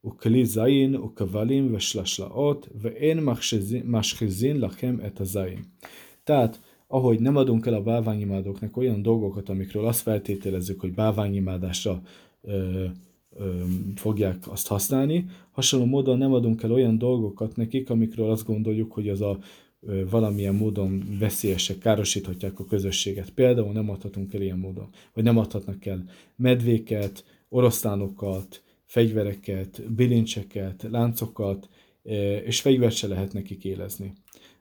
וכלי 0.05 0.45
זין, 0.45 0.97
וכבלים 0.97 1.75
ושלשלאות, 1.75 2.69
ואין 2.75 3.21
משחיזין 3.85 4.61
לכם 4.61 4.97
את 5.07 5.21
הזין. 5.21 5.63
Tehát, 6.27 6.59
ahogy 6.93 7.21
nem 7.21 7.37
adunk 7.37 7.67
el 7.67 7.75
a 7.75 7.83
bálványimádóknak 7.83 8.77
olyan 8.77 9.03
dolgokat, 9.03 9.49
amikről 9.49 9.87
azt 9.87 10.01
feltételezzük, 10.01 10.81
hogy 10.81 10.93
bálványimádásra 10.93 12.03
ö, 12.43 12.85
fogják 13.95 14.37
azt 14.49 14.67
használni. 14.67 15.27
Hasonló 15.51 15.87
módon 15.87 16.19
nem 16.19 16.33
adunk 16.33 16.63
el 16.63 16.73
olyan 16.73 16.99
dolgokat 16.99 17.57
nekik, 17.57 17.91
amikről 17.91 18.31
azt 18.31 18.47
gondoljuk, 18.47 18.93
hogy 18.93 19.09
az 19.09 19.21
a 19.21 19.39
valamilyen 20.11 20.55
módon 20.55 21.17
veszélyesek, 21.19 21.79
károsíthatják 21.79 22.59
a 22.59 22.65
közösséget. 22.65 23.31
Például 23.31 23.73
nem 23.73 23.91
adhatunk 23.91 24.35
el 24.35 24.43
ilyen 24.43 24.59
módon, 24.59 24.89
vagy 25.15 25.25
nem 25.25 25.39
adhatnak 25.39 25.87
el 25.87 26.05
medvéket, 26.37 27.25
oroszlánokat, 27.49 28.63
fegyvereket, 28.85 29.93
bilincseket, 29.95 30.87
láncokat, 30.91 31.69
és 32.45 32.61
fegyvert 32.61 32.95
se 32.95 33.07
lehet 33.07 33.33
nekik 33.33 33.65
élezni. 33.65 34.13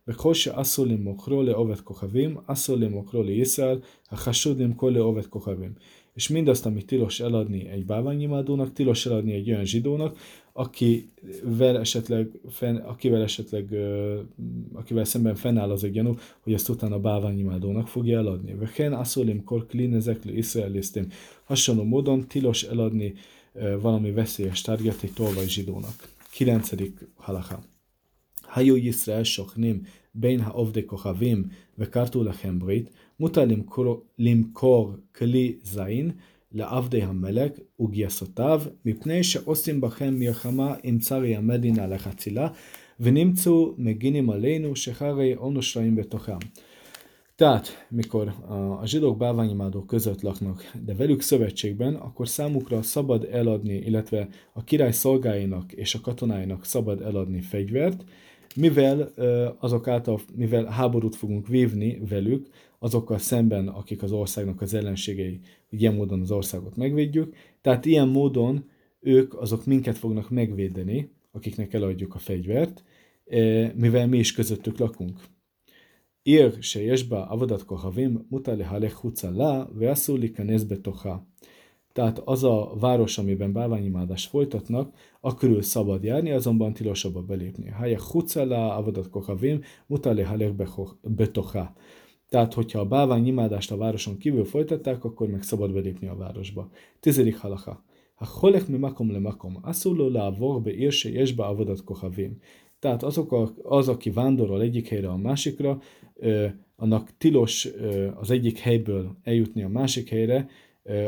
וכל 0.08 0.34
שאסור 0.34 0.86
למוכרו 0.86 1.42
לעובד 1.42 1.80
כוכבים, 1.80 2.36
אסור 2.46 2.76
למוכרו 2.76 3.22
לישראל, 3.22 3.78
החשוד 4.10 4.60
למכור 4.60 4.90
לעובד 4.90 5.26
כוכבים 5.26 5.72
és 6.16 6.28
mindazt, 6.28 6.66
amit 6.66 6.86
tilos 6.86 7.20
eladni 7.20 7.68
egy 7.68 7.84
bálványimádónak, 7.84 8.72
tilos 8.72 9.06
eladni 9.06 9.32
egy 9.32 9.50
olyan 9.50 9.64
zsidónak, 9.64 10.18
akivel 10.52 11.78
esetleg, 11.78 12.30
fenn, 12.48 12.76
akivel 12.76 13.22
esetleg 13.22 13.74
akivel 14.72 15.04
szemben 15.04 15.34
fennáll 15.34 15.70
az 15.70 15.82
a 15.82 15.88
gyanú, 15.88 16.16
hogy 16.40 16.52
ezt 16.52 16.68
utána 16.68 16.98
bálványimádónak 16.98 17.88
fogja 17.88 18.18
eladni. 18.18 18.54
Vehen 18.54 18.92
aszolim 18.92 19.44
kor 19.44 19.66
klinezekli 19.66 20.36
iszraelisztim. 20.36 21.08
Hasonló 21.44 21.84
módon 21.84 22.26
tilos 22.26 22.62
eladni 22.62 23.14
valami 23.80 24.10
veszélyes 24.10 24.60
tárgyat 24.60 25.02
egy 25.02 25.12
tolvaj 25.12 25.46
zsidónak. 25.46 26.08
Kilencedik 26.30 27.08
halacha. 27.16 27.62
היו 28.54 28.76
ישראל 28.76 29.24
שוכנים 29.24 29.82
בין 30.14 30.40
העובדי 30.40 30.86
כוכבים 30.86 31.44
וקרתו 31.78 32.24
לכם 32.24 32.58
ברית, 32.58 32.90
מותר 33.20 33.44
למכור, 33.44 34.04
למכור 34.18 34.92
כלי 35.14 35.56
זין 35.62 36.10
לעבדי 36.52 37.02
המלך 37.02 37.52
וגייסותיו, 37.80 38.62
מפני 38.84 39.24
שעושים 39.24 39.80
בכם 39.80 40.14
מלחמה 40.18 40.74
עם 40.82 40.98
צרי 40.98 41.36
המדינה 41.36 41.86
לחצילה, 41.86 42.48
ונמצאו 43.00 43.74
מגינים 43.78 44.30
עלינו 44.30 44.76
שחרי 44.76 45.36
אונו 45.36 45.62
שלאים 45.62 45.96
בתוכם. 45.96 46.38
Tehát, 47.36 47.86
mikor 47.90 48.34
a 48.80 48.86
zsidók 48.86 49.18
bálványimádók 49.18 49.86
között 49.86 50.22
laknak, 50.22 50.70
de 50.84 50.94
velük 50.94 51.20
szövetségben, 51.20 51.94
akkor 51.94 52.28
számukra 52.28 52.82
szabad 52.82 53.24
eladni, 53.24 53.74
illetve 53.74 54.28
a 54.52 54.64
király 54.64 54.92
szolgáinak 54.92 55.72
és 55.72 55.94
a 55.94 56.00
katonáinak 56.00 56.64
szabad 56.64 57.00
eladni 57.00 57.40
fegyvert, 57.40 58.04
mivel 58.55 59.13
azok 59.59 59.87
által, 59.87 60.19
mivel 60.35 60.65
háborút 60.65 61.15
fogunk 61.15 61.47
vívni 61.47 62.01
velük, 62.09 62.47
azokkal 62.79 63.17
szemben, 63.17 63.67
akik 63.67 64.03
az 64.03 64.11
országnak 64.11 64.61
az 64.61 64.73
ellenségei, 64.73 65.39
hogy 65.69 65.81
ilyen 65.81 65.93
módon 65.93 66.21
az 66.21 66.31
országot 66.31 66.75
megvédjük, 66.75 67.35
tehát 67.61 67.85
ilyen 67.85 68.07
módon 68.07 68.69
ők 68.99 69.33
azok 69.33 69.65
minket 69.65 69.97
fognak 69.97 70.29
megvédeni, 70.29 71.09
akiknek 71.31 71.73
eladjuk 71.73 72.15
a 72.15 72.19
fegyvert, 72.19 72.83
mivel 73.75 74.07
mi 74.07 74.17
is 74.17 74.33
közöttük 74.33 74.77
lakunk. 74.77 75.19
Ír 76.23 76.57
se 76.59 76.81
jesba 76.81 77.27
avadat 77.27 77.65
kohavim 77.65 78.25
mutale 78.29 78.65
halech 78.65 78.93
hucala 78.93 79.69
veasszul 79.73 80.19
likanezbe 80.19 80.77
toha. 80.77 81.27
Tehát 81.93 82.19
az 82.25 82.43
a 82.43 82.73
város, 82.79 83.17
amiben 83.17 83.53
bálványimádást 83.53 84.29
folytatnak, 84.29 84.93
a 85.19 85.35
körül 85.35 85.61
szabad 85.61 86.03
járni, 86.03 86.31
azonban 86.31 86.73
tilosabb 86.73 87.25
belépni. 87.25 87.69
Hája 87.69 87.99
hucala, 88.11 88.75
avadat 88.75 89.09
kokavim, 89.09 89.61
mutale 89.87 90.25
halek 90.25 90.53
betocha. 91.01 91.73
Tehát, 92.29 92.53
hogyha 92.53 92.79
a 92.79 92.85
bálványimádást 92.85 93.71
a 93.71 93.77
városon 93.77 94.17
kívül 94.17 94.45
folytatták, 94.45 95.03
akkor 95.03 95.27
meg 95.27 95.43
szabad 95.43 95.73
belépni 95.73 96.07
a 96.07 96.15
városba. 96.15 96.69
Tizedik 96.99 97.37
halacha. 97.37 97.83
Ha 98.13 98.27
holek 98.39 98.67
mi 98.67 98.77
makom 98.77 99.11
le 99.11 99.19
makom, 99.19 99.57
asszuló 99.61 100.09
la 100.09 100.59
be 100.59 100.73
érse 100.73 101.09
jesbe 101.09 101.43
avadat 101.43 101.83
kokavim. 101.83 102.37
Tehát 102.79 103.03
azok 103.03 103.31
a, 103.31 103.53
az, 103.63 103.87
aki 103.87 104.09
vándorol 104.09 104.61
egyik 104.61 104.87
helyre 104.87 105.09
a 105.09 105.17
másikra, 105.17 105.81
annak 106.75 107.17
tilos 107.17 107.67
az 108.15 108.31
egyik 108.31 108.59
helyből 108.59 109.17
eljutni 109.23 109.63
a 109.63 109.69
másik 109.69 110.09
helyre, 110.09 110.49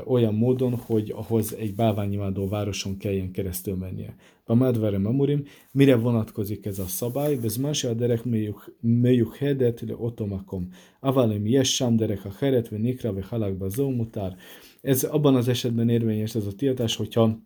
olyan 0.06 0.34
módon, 0.34 0.76
hogy 0.76 1.14
ahhoz 1.16 1.56
egy 1.56 1.76
bálványimádó 1.76 2.48
városon 2.48 2.98
kelljen 2.98 3.32
keresztül 3.32 3.76
mennie. 3.76 4.16
A 4.44 4.54
Madvare 4.54 4.98
Mamurim, 4.98 5.44
mire 5.72 5.96
vonatkozik 5.96 6.66
ez 6.66 6.80
a 6.80 6.86
szabály? 6.86 7.36
Bez 7.36 7.58
más 7.58 7.84
a 7.84 7.94
derek 7.94 8.24
melyuk 8.82 9.36
hedet 9.36 9.82
le 9.82 9.96
otomakom. 9.98 10.70
Avalem 11.00 11.46
yes 11.46 11.76
sam 11.76 11.96
derek 11.96 12.26
a 12.26 12.32
heret, 12.40 12.70
ve 12.70 12.78
nikra, 12.78 13.14
ve 13.14 13.24
halakba 13.24 13.70
zómutár. 13.70 14.36
Ez 14.82 15.04
abban 15.04 15.36
az 15.36 15.48
esetben 15.48 15.90
érvényes 15.90 16.36
ez 16.36 16.46
a 16.46 16.56
tiltás, 16.56 16.96
hogyha 16.96 17.40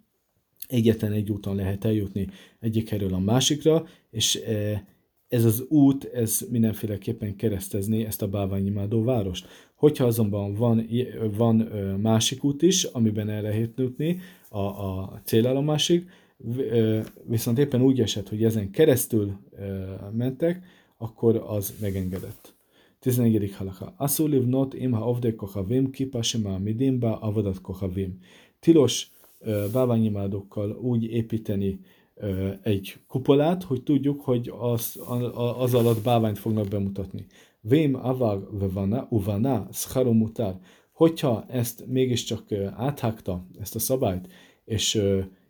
egyetlen 0.67 1.11
egy 1.11 1.31
úton 1.31 1.55
lehet 1.55 1.85
eljutni 1.85 2.27
egyik 2.59 2.89
helyről 2.89 3.13
a 3.13 3.19
másikra, 3.19 3.85
és 4.09 4.39
ez 5.27 5.45
az 5.45 5.65
út, 5.69 6.05
ez 6.13 6.47
mindenféleképpen 6.49 7.35
keresztezni 7.35 8.05
ezt 8.05 8.21
a 8.21 8.27
bálványimádó 8.27 9.03
várost. 9.03 9.47
Hogyha 9.75 10.05
azonban 10.05 10.53
van, 10.53 10.87
van 11.37 11.55
másik 12.01 12.43
út 12.43 12.61
is, 12.61 12.83
amiben 12.83 13.29
el 13.29 13.41
lehet 13.41 13.71
jutni 13.75 14.19
a, 14.49 14.59
a 14.59 15.21
célállomásig, 15.23 16.09
viszont 17.23 17.57
éppen 17.57 17.81
úgy 17.81 18.01
esett, 18.01 18.29
hogy 18.29 18.43
ezen 18.43 18.71
keresztül 18.71 19.37
mentek, 20.11 20.65
akkor 20.97 21.43
az 21.47 21.73
megengedett. 21.81 22.55
11. 22.99 23.53
halaka. 23.57 23.93
Asszul 23.97 24.29
livnot 24.29 24.73
im 24.73 24.91
ha 24.91 25.05
avdek 25.09 25.35
kochavim 25.35 25.91
kipa 25.91 26.21
sema 26.21 26.57
midimba 26.57 27.19
avadat 27.19 27.61
kochavim. 27.61 28.17
Tilos 28.59 29.11
báványimádokkal 29.71 30.71
úgy 30.71 31.03
építeni 31.03 31.79
egy 32.61 32.97
kupolát, 33.07 33.63
hogy 33.63 33.83
tudjuk, 33.83 34.21
hogy 34.21 34.53
az, 34.59 34.99
az 35.57 35.73
alatt 35.73 36.03
báványt 36.03 36.39
fognak 36.39 36.67
bemutatni. 36.67 37.25
Vém 37.61 37.95
avar 37.95 38.47
vevana 38.51 39.07
uvana 39.09 39.67
scharomutár. 39.71 40.59
Hogyha 40.91 41.45
ezt 41.47 41.85
mégiscsak 41.87 42.51
áthágta, 42.75 43.47
ezt 43.59 43.75
a 43.75 43.79
szabályt, 43.79 44.27
és 44.65 45.01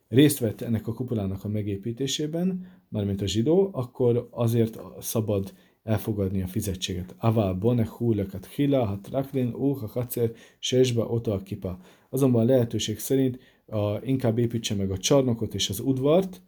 részt 0.07 0.39
vett 0.39 0.61
ennek 0.61 0.87
a 0.87 0.93
kupolának 0.93 1.43
a 1.43 1.47
megépítésében, 1.47 2.65
mármint 2.89 3.21
a 3.21 3.27
zsidó, 3.27 3.69
akkor 3.73 4.27
azért 4.31 4.79
szabad 4.99 5.53
elfogadni 5.83 6.41
a 6.41 6.47
fizetséget. 6.47 7.15
Aval 7.17 7.53
bone 7.53 7.85
húlekat 7.85 8.45
hila, 8.45 8.85
ha 8.85 8.99
traklin, 9.01 9.53
ó, 9.53 9.73
ha 9.73 9.87
hacer, 9.87 10.31
sesbe, 10.59 11.01
a 11.01 11.41
kipa. 11.43 11.79
Azonban 12.09 12.45
lehetőség 12.45 12.99
szerint 12.99 13.39
a, 13.67 14.05
inkább 14.05 14.37
építse 14.37 14.75
meg 14.75 14.91
a 14.91 14.97
csarnokot 14.97 15.53
és 15.53 15.69
az 15.69 15.79
udvart, 15.79 16.41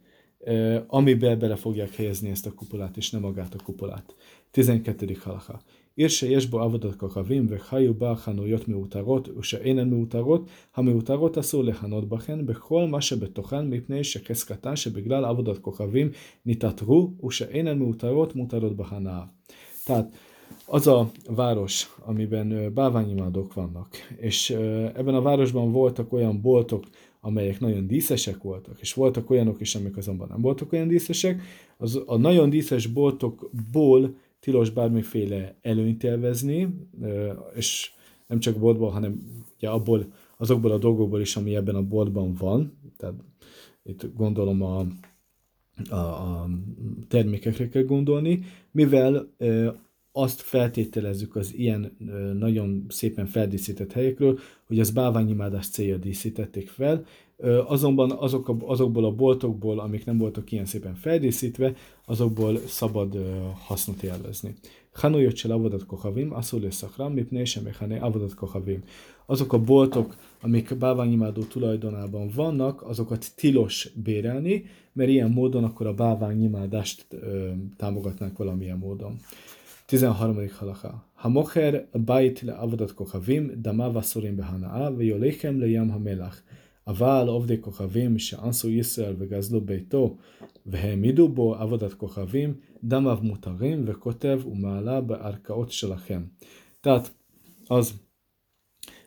amiben 0.86 1.38
bele 1.38 1.56
fogják 1.56 1.94
helyezni 1.94 2.30
ezt 2.30 2.46
a 2.46 2.54
kupolát, 2.54 2.96
és 2.96 3.10
nem 3.10 3.20
magát 3.20 3.54
a 3.54 3.64
kupolát. 3.64 4.14
12. 4.50 5.16
halakha. 5.20 5.60
Írse 5.94 6.28
jesbo 6.28 6.58
avadatok 6.58 7.16
a 7.16 7.22
vim, 7.22 7.46
vek 7.46 7.62
haju 7.62 7.94
báhánó 7.94 8.46
jött 8.46 8.66
miutagot, 8.66 9.30
és 9.40 9.52
énen 9.52 9.86
miutagot, 9.86 10.50
ha 10.70 10.82
miutagot 10.82 11.36
a 11.36 11.42
szó 11.42 11.62
lehanod 11.62 12.06
bachen, 12.06 12.44
bechol 12.44 12.88
ma 12.88 13.00
se 13.00 13.16
betochen, 13.16 13.64
mipnei 13.64 14.02
se 14.02 14.20
keszkatán, 14.20 14.74
se 14.74 14.90
biglál 14.90 15.24
avadatok 15.24 15.78
a 15.78 15.88
vim, 15.88 16.10
nitatru, 16.42 17.14
és 17.28 17.46
énen 17.52 17.76
miutagot, 17.76 18.34
mutarod 18.34 18.74
bahaná. 18.74 19.32
Tehát 19.84 20.14
az 20.66 20.86
a 20.86 21.10
város, 21.26 21.96
amiben 22.04 22.74
báványimádók 22.74 23.54
vannak, 23.54 23.88
és 24.16 24.50
ebben 24.94 25.14
a 25.14 25.22
városban 25.22 25.72
voltak 25.72 26.12
olyan 26.12 26.40
boltok, 26.40 26.84
amelyek 27.20 27.60
nagyon 27.60 27.86
díszesek 27.86 28.42
voltak, 28.42 28.80
és 28.80 28.94
voltak 28.94 29.30
olyanok 29.30 29.60
is, 29.60 29.74
amik 29.74 29.96
azonban 29.96 30.28
nem 30.28 30.40
voltak 30.40 30.72
olyan 30.72 30.88
díszesek, 30.88 31.42
az 31.76 32.02
a 32.06 32.16
nagyon 32.16 32.50
díszes 32.50 32.86
boltokból 32.86 34.14
tilos 34.40 34.70
bármiféle 34.70 35.58
előnyt 35.62 36.04
élvezni, 36.04 36.68
és 37.54 37.92
nem 38.26 38.38
csak 38.38 38.58
boltból, 38.58 38.90
hanem 38.90 39.20
ugye 39.56 39.68
abból, 39.68 40.12
azokból 40.36 40.70
a 40.70 40.78
dolgokból 40.78 41.20
is, 41.20 41.36
ami 41.36 41.56
ebben 41.56 41.74
a 41.74 41.82
boltban 41.82 42.34
van, 42.34 42.78
tehát 42.96 43.14
itt 43.82 44.14
gondolom 44.16 44.62
a, 44.62 44.86
a, 45.88 45.94
a 45.94 46.48
termékekre 47.08 47.68
kell 47.68 47.82
gondolni, 47.82 48.42
mivel 48.70 49.34
azt 50.20 50.40
feltételezzük 50.40 51.36
az 51.36 51.54
ilyen 51.54 51.96
nagyon 52.38 52.86
szépen 52.88 53.26
feldíszített 53.26 53.92
helyekről, 53.92 54.38
hogy 54.66 54.80
az 54.80 54.90
báványimádás 54.90 55.68
célja 55.68 55.96
díszítették 55.96 56.68
fel, 56.68 57.04
azonban 57.66 58.10
azok 58.10 58.48
a, 58.48 58.56
azokból 58.60 59.04
a 59.04 59.12
boltokból, 59.12 59.78
amik 59.78 60.04
nem 60.04 60.18
voltak 60.18 60.52
ilyen 60.52 60.64
szépen 60.64 60.94
feldíszítve, 60.94 61.74
azokból 62.06 62.58
szabad 62.66 63.18
hasznot 63.66 64.02
élvezni. 64.02 64.54
Hanuyot 64.92 65.36
se 65.36 65.52
avodat 65.52 65.86
kohavim, 65.86 66.34
asszul 66.34 66.62
és 66.62 66.74
szakram, 66.74 67.12
mipné 67.12 67.44
sem 67.44 67.68
kohavim. 68.36 68.82
Azok 69.26 69.52
a 69.52 69.58
boltok, 69.58 70.16
amik 70.40 70.76
báványimádó 70.78 71.42
tulajdonában 71.42 72.30
vannak, 72.34 72.82
azokat 72.82 73.26
tilos 73.36 73.88
bérelni, 74.02 74.64
mert 74.92 75.10
ilyen 75.10 75.30
módon 75.30 75.64
akkor 75.64 75.86
a 75.86 75.94
báványimádást 75.94 77.06
ö, 77.08 77.50
támogatnák 77.76 78.36
valamilyen 78.36 78.78
módon. 78.78 79.18
13. 79.89 80.49
halacha. 80.59 81.03
Hamocher 81.23 81.85
bait 81.93 82.43
le 82.43 82.53
avodat 82.53 82.91
kochavim, 82.93 83.55
dama 83.55 83.89
vaszurim 83.89 84.37
behanaa, 84.37 84.91
ויוליכם 84.97 85.59
לים 85.59 85.91
המלח. 85.91 86.41
אבל 86.87 87.25
עובדי 87.27 87.61
כוכבים 87.61 88.19
שאנסו 88.19 88.69
ישראל 88.69 89.15
וגזלו 89.17 89.61
ביתו 89.61 90.17
והעמידו 90.65 91.29
בו 91.29 91.55
עבודת 91.55 91.93
כוכבים, 91.93 92.53
דמיו 92.83 93.19
מותרים 93.21 93.83
וכותב 93.87 94.41
ומעלה 94.45 95.01
בערכאות 95.01 95.71
שלכם. 95.71 96.23
Tehát 96.81 97.11
az, 97.69 97.93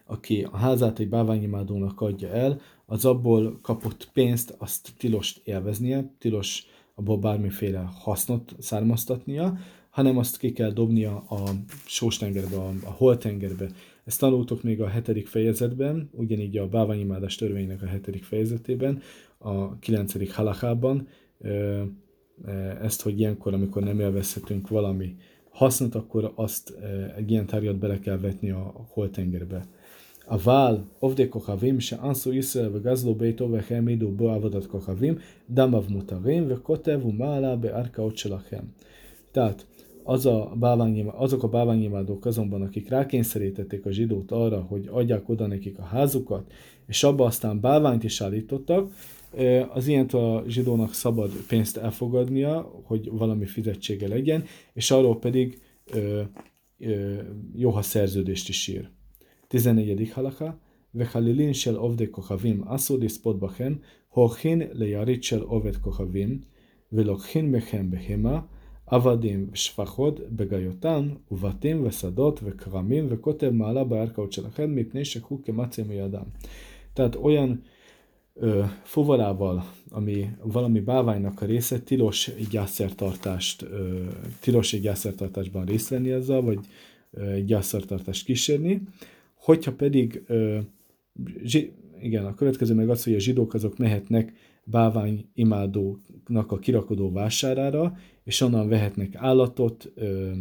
aki 0.06 0.46
a 0.52 0.56
házát 0.56 0.98
egy 0.98 1.08
báványimádónak 1.08 2.00
adja 2.00 2.28
el, 2.28 2.60
az 2.86 3.04
abból 3.04 3.58
kapott 3.62 4.10
pénzt, 4.12 4.54
azt 4.58 4.92
tilos 4.98 5.40
élveznie, 5.44 6.14
tilos 6.18 6.66
abból 6.94 7.18
bármiféle 7.18 7.88
hasznot 7.92 8.54
származtatnia, 8.58 9.58
hanem 9.93 10.17
azt 10.17 10.37
ki 10.37 10.51
kell 10.51 10.71
dobnia 10.71 11.15
a 11.15 11.49
sóstengerbe, 11.85 12.55
a, 12.55 12.71
a 12.83 12.89
holtengerbe. 12.89 13.69
Ezt 14.05 14.19
tanultok 14.19 14.63
még 14.63 14.81
a 14.81 14.87
hetedik 14.87 15.27
fejezetben, 15.27 16.09
ugyanígy 16.13 16.57
a 16.57 16.67
báványimádás 16.67 17.35
törvénynek 17.35 17.81
a 17.81 17.85
hetedik 17.85 18.23
fejezetében, 18.23 19.01
a 19.37 19.79
kilencedik 19.79 20.33
halakában, 20.33 21.07
e, 21.41 21.51
ezt, 22.81 23.01
hogy 23.01 23.19
ilyenkor, 23.19 23.53
amikor 23.53 23.83
nem 23.83 23.99
élvezhetünk 23.99 24.67
valami 24.67 25.15
hasznot, 25.49 25.95
akkor 25.95 26.31
azt 26.35 26.69
e, 26.69 27.13
egy 27.17 27.31
ilyen 27.31 27.45
tárgyat 27.45 27.77
bele 27.77 27.99
kell 27.99 28.17
vetni 28.17 28.49
a 28.49 28.85
holtengerbe. 28.87 29.65
A 30.25 30.37
vál 30.37 30.89
ovde 30.99 31.29
kohavim, 31.29 31.79
se 31.79 31.95
anszú 31.95 32.31
Iszrael, 32.31 32.71
ve 32.71 32.79
gazló 32.79 33.15
bejtó, 33.15 33.49
ve 33.49 33.65
helmidó, 33.67 34.11
beavadat 34.11 34.67
kohavim, 34.67 35.19
damav 35.49 35.87
mutarim, 35.87 36.47
ve 36.47 36.57
kotev, 36.61 37.03
mála, 37.03 37.57
be 37.57 37.69
arkaot 37.69 38.21
Tehát 39.31 39.65
az 40.03 40.25
a 40.25 40.57
azok 41.05 41.43
a 41.43 41.47
bálványimádók 41.47 42.25
azonban, 42.25 42.61
akik 42.61 42.89
rákényszerítették 42.89 43.85
a 43.85 43.91
zsidót 43.91 44.31
arra, 44.31 44.61
hogy 44.61 44.87
adják 44.91 45.29
oda 45.29 45.47
nekik 45.47 45.79
a 45.79 45.83
házukat, 45.83 46.51
és 46.87 47.03
abba 47.03 47.25
aztán 47.25 47.59
bálványt 47.59 48.03
is 48.03 48.21
állítottak, 48.21 48.91
az 49.73 49.87
ilyent 49.87 50.13
a 50.13 50.43
zsidónak 50.47 50.93
szabad 50.93 51.31
pénzt 51.47 51.77
elfogadnia, 51.77 52.81
hogy 52.83 53.09
valami 53.11 53.45
fizetsége 53.45 54.07
legyen, 54.07 54.43
és 54.73 54.91
arról 54.91 55.19
pedig 55.19 55.61
ö, 55.91 56.21
ö, 56.79 57.15
jó, 57.55 57.81
szerződést 57.81 58.49
is 58.49 58.67
ír. 58.67 58.89
14. 59.47 60.11
halaka, 60.11 60.59
Vechalilin 60.91 61.53
shel 61.53 61.77
ovde 61.77 62.09
kochavim 62.09 62.63
asur 62.67 62.99
lispot 62.99 63.37
bachem, 63.37 63.81
hochin 64.07 64.69
lejarit 64.73 65.23
shel 65.23 65.43
oved 65.47 65.79
kochavim, 65.79 66.41
velokhin 66.89 67.45
mechem 67.45 67.89
behema, 67.89 68.49
עבדים 68.86 69.48
ושפחות 69.52 70.20
בגיותן, 70.30 71.08
ובתים 71.30 71.86
ושדות 71.86 72.40
וכרמים, 72.44 73.06
וכותב 73.08 73.50
מעלה 73.50 73.84
בערכאות 73.84 74.32
שלכם, 74.32 74.74
מפני 74.74 75.04
שקחו 75.04 75.38
כמצי 75.44 75.82
מידם. 75.82 76.24
Tehát 76.94 77.16
olyan 77.16 77.62
ö, 78.36 78.62
fuvarával, 78.84 79.58
ami 79.90 80.30
valami 80.42 80.80
báványnak 80.80 81.42
a 81.42 81.46
része, 81.46 81.80
tilos 81.80 82.28
egy 82.28 82.46
gyászszertartást, 82.46 83.62
ö, 83.62 84.04
tilos 84.40 84.72
egy 84.72 84.80
gyászszertartásban 84.80 85.64
részt 85.64 85.88
venni 85.88 86.10
azzal, 86.10 86.42
vagy 86.42 86.58
ö, 87.10 87.30
egy 87.30 87.44
gyászszertartást 87.44 88.24
kísérni. 88.24 88.82
Hogyha 89.34 89.72
pedig, 89.72 90.22
ö, 90.26 90.58
zsi, 91.42 91.72
igen, 92.00 92.24
a 92.24 92.34
következő 92.34 92.74
meg 92.74 92.90
az, 92.90 93.04
hogy 93.04 93.14
a 93.14 93.18
zsidók 93.18 93.54
azok 93.54 93.78
mehetnek 93.78 94.32
bávány 94.64 95.24
imádóknak 95.34 96.52
a 96.52 96.58
kirakodó 96.58 97.12
vásárára, 97.12 97.96
és 98.23 98.41
onnan 98.41 98.67
vehetnek 98.67 99.15
állatot, 99.15 99.91
ö, 99.95 100.31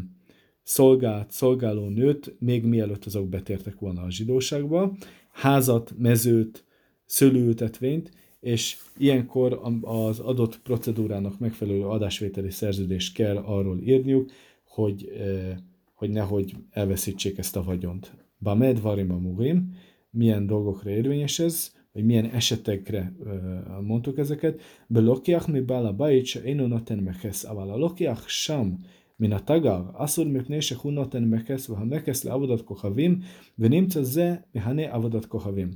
szolgát, 0.62 1.30
szolgáló 1.30 1.88
nőt, 1.88 2.34
még 2.38 2.64
mielőtt 2.64 3.04
azok 3.04 3.28
betértek 3.28 3.78
volna 3.78 4.02
a 4.02 4.10
zsidóságba, 4.10 4.96
házat, 5.32 5.94
mezőt, 5.98 6.64
szőlőültetvényt, 7.04 8.10
és 8.40 8.76
ilyenkor 8.96 9.60
az 9.80 10.18
adott 10.18 10.58
procedúrának 10.58 11.38
megfelelő 11.38 11.84
adásvételi 11.84 12.50
szerződést 12.50 13.14
kell 13.14 13.36
arról 13.36 13.80
írniuk, 13.80 14.30
hogy, 14.64 15.12
hogy 15.94 16.10
nehogy 16.10 16.54
elveszítsék 16.70 17.38
ezt 17.38 17.56
a 17.56 17.62
vagyont. 17.62 18.12
Bamed 18.40 18.80
varim 18.80 19.12
a 19.12 19.16
murim, 19.16 19.74
milyen 20.10 20.46
dolgokra 20.46 20.90
érvényes 20.90 21.38
ez, 21.38 21.72
vagy 21.93 22.05
milyen 22.05 22.25
esetekre 22.25 23.13
mondtuk 23.81 24.17
ezeket, 24.17 24.61
בלוקיח 24.89 25.49
מבעל 25.49 25.85
הבית 25.85 26.27
שאינו 26.27 26.67
נותן 26.67 26.99
מכס, 26.99 27.45
אבל 27.45 27.69
הלוקיח 27.69 28.29
שם 28.29 28.71
מן 29.19 29.33
התגר, 29.33 29.81
אסור 29.93 30.25
מפני 30.25 30.61
שהוא 30.61 30.91
נותן 30.91 31.23
מכס, 31.23 31.69
והמכס 31.69 32.25
לעבודת 32.25 32.61
כוכבים, 32.61 33.19
ונמצא 33.59 34.01
זה 34.01 34.35
מהנה 34.55 34.93
עבודת 34.93 35.25
כוכבים. 35.25 35.71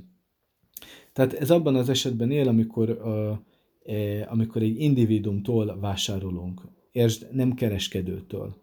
Tehát 1.12 1.32
ez 1.32 1.50
abban 1.50 1.76
az 1.76 1.88
esetben 1.88 2.30
él, 2.30 2.48
amikor, 2.48 2.88
uh, 2.90 3.36
eh, 3.84 4.32
amikor 4.32 4.62
egy 4.62 4.80
individumtól 4.80 5.78
vásárolunk, 5.80 6.60
és 6.92 7.18
nem 7.32 7.52
kereskedőtől. 7.54 8.54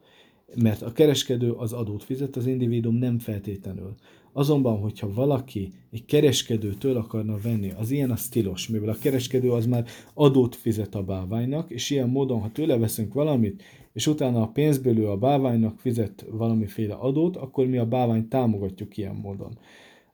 mert 0.55 0.81
a 0.81 0.91
kereskedő 0.91 1.51
az 1.51 1.73
adót 1.73 2.03
fizet, 2.03 2.35
az 2.35 2.45
individuum 2.45 2.95
nem 2.95 3.19
feltétlenül. 3.19 3.95
Azonban, 4.36 4.78
hogyha 4.78 5.12
valaki 5.12 5.72
egy 5.90 6.04
kereskedőtől 6.04 6.96
akarna 6.96 7.36
venni, 7.42 7.70
az 7.70 7.90
ilyen 7.90 8.10
a 8.10 8.16
tilos, 8.30 8.68
mivel 8.68 8.88
a 8.88 8.98
kereskedő 9.00 9.50
az 9.50 9.66
már 9.66 9.86
adót 10.14 10.54
fizet 10.54 10.94
a 10.94 11.02
báványnak, 11.02 11.70
és 11.70 11.90
ilyen 11.90 12.08
módon, 12.08 12.40
ha 12.40 12.50
tőle 12.50 12.78
veszünk 12.78 13.14
valamit, 13.14 13.62
és 13.92 14.06
utána 14.06 14.42
a 14.42 14.48
pénzből 14.48 14.98
ő 14.98 15.10
a 15.10 15.16
báványnak 15.16 15.78
fizet 15.78 16.26
valamiféle 16.30 16.94
adót, 16.94 17.36
akkor 17.36 17.66
mi 17.66 17.76
a 17.76 17.86
báványt 17.86 18.28
támogatjuk 18.28 18.96
ilyen 18.96 19.14
módon. 19.14 19.58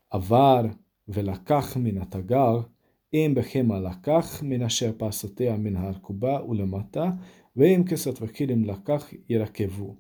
A 0.09 0.21
vár 0.21 0.77
velakach 1.05 1.79
min 1.79 1.99
a 1.99 2.09
tagar, 2.09 2.69
én 3.09 3.33
bechem 3.33 3.71
a 3.71 3.81
lakach 3.81 4.43
min 4.43 4.63
asher 4.63 4.93
pászotea 4.93 5.57
min 5.57 5.77
harkuba 5.77 6.43
ulemata, 6.43 7.19
veim 7.53 7.85
keszatva 7.85 8.27
kirim 8.27 8.65
lakach 8.65 9.15
irakevu. 9.27 9.95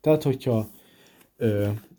Tehát, 0.00 0.22
hogyha 0.22 0.70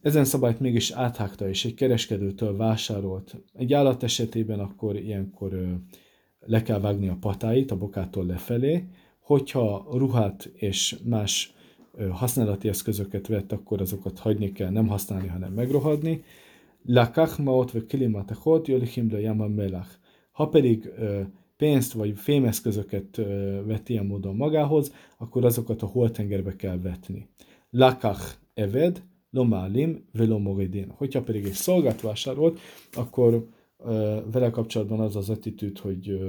ezen 0.02 0.26
szabályt 0.26 0.60
mégis 0.60 0.92
áthágta, 0.92 1.50
és 1.50 1.66
egy 1.66 1.74
kereskedőtől 1.74 2.58
vásárolt, 2.58 3.36
egy 3.54 3.74
állat 3.74 4.04
esetében 4.04 4.60
akkor 4.60 4.96
ilyenkor 4.96 5.80
le 6.40 6.62
kell 6.62 6.80
vágni 6.80 7.08
a 7.08 7.18
patáit 7.20 7.72
a 7.72 7.78
bokától 7.78 8.26
lefelé, 8.26 8.88
hogyha 9.20 9.88
ruhát 9.92 10.52
és 10.54 10.96
más 11.04 11.54
használati 12.12 12.68
eszközöket 12.68 13.28
vett, 13.28 13.52
akkor 13.52 13.82
azokat 13.82 14.20
hagyni 14.20 14.52
kell, 14.52 14.70
nem 14.70 14.88
használni, 14.88 15.28
hanem 15.28 15.54
megrohadni. 15.54 16.24
Lakach 16.86 17.40
maot 17.40 17.72
ve 17.72 17.86
kilimatachot 17.86 18.68
jolichim 18.68 19.12
le 19.12 19.20
yama 19.20 19.48
melach. 19.48 19.90
Ha 20.32 20.48
pedig 20.48 20.90
pénzt 21.58 21.94
vagy 21.94 22.18
fémeszközöket 22.18 23.16
vett 23.66 23.90
ilyen 23.90 24.06
módon 24.06 24.36
magához, 24.36 24.94
akkor 25.18 25.46
azokat 25.46 25.82
a 25.82 25.86
holtengerbe 25.86 26.56
kell 26.56 26.80
vetni. 26.80 27.28
Lakach 27.70 28.36
eved, 28.54 29.02
lomálim, 29.32 30.06
velomoridin. 30.14 30.90
Hogyha 30.90 31.22
pedig 31.22 31.46
egy 31.46 31.52
szolgát 31.52 32.02
vásárolt, 32.02 32.60
akkor 32.94 33.48
vele 34.32 34.50
kapcsolatban 34.50 35.00
az 35.00 35.16
az 35.16 35.30
attitűd, 35.30 35.78
hogy 35.78 36.20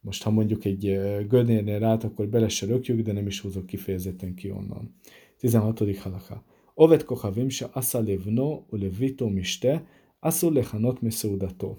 most 0.00 0.22
ha 0.22 0.30
mondjuk 0.30 0.64
egy 0.64 0.80
gödérnél 1.28 1.78
rát, 1.78 2.04
akkor 2.04 2.28
bele 2.28 2.48
se 2.48 2.66
rökjük, 2.66 3.00
de 3.00 3.12
nem 3.12 3.26
is 3.26 3.40
húzok 3.40 3.66
kifejezetten 3.66 4.34
ki 4.34 4.50
onnan. 4.50 4.94
16. 5.38 5.96
halaka. 5.96 6.44
Ovet 6.74 7.04
kochavim 7.04 7.48
se 7.48 7.68
asa 7.72 8.00
levno 8.00 8.64
ulevito 8.70 9.28
miste, 9.28 9.86
asszul 10.20 10.52
lechanot 10.52 11.00
meseudato. 11.00 11.76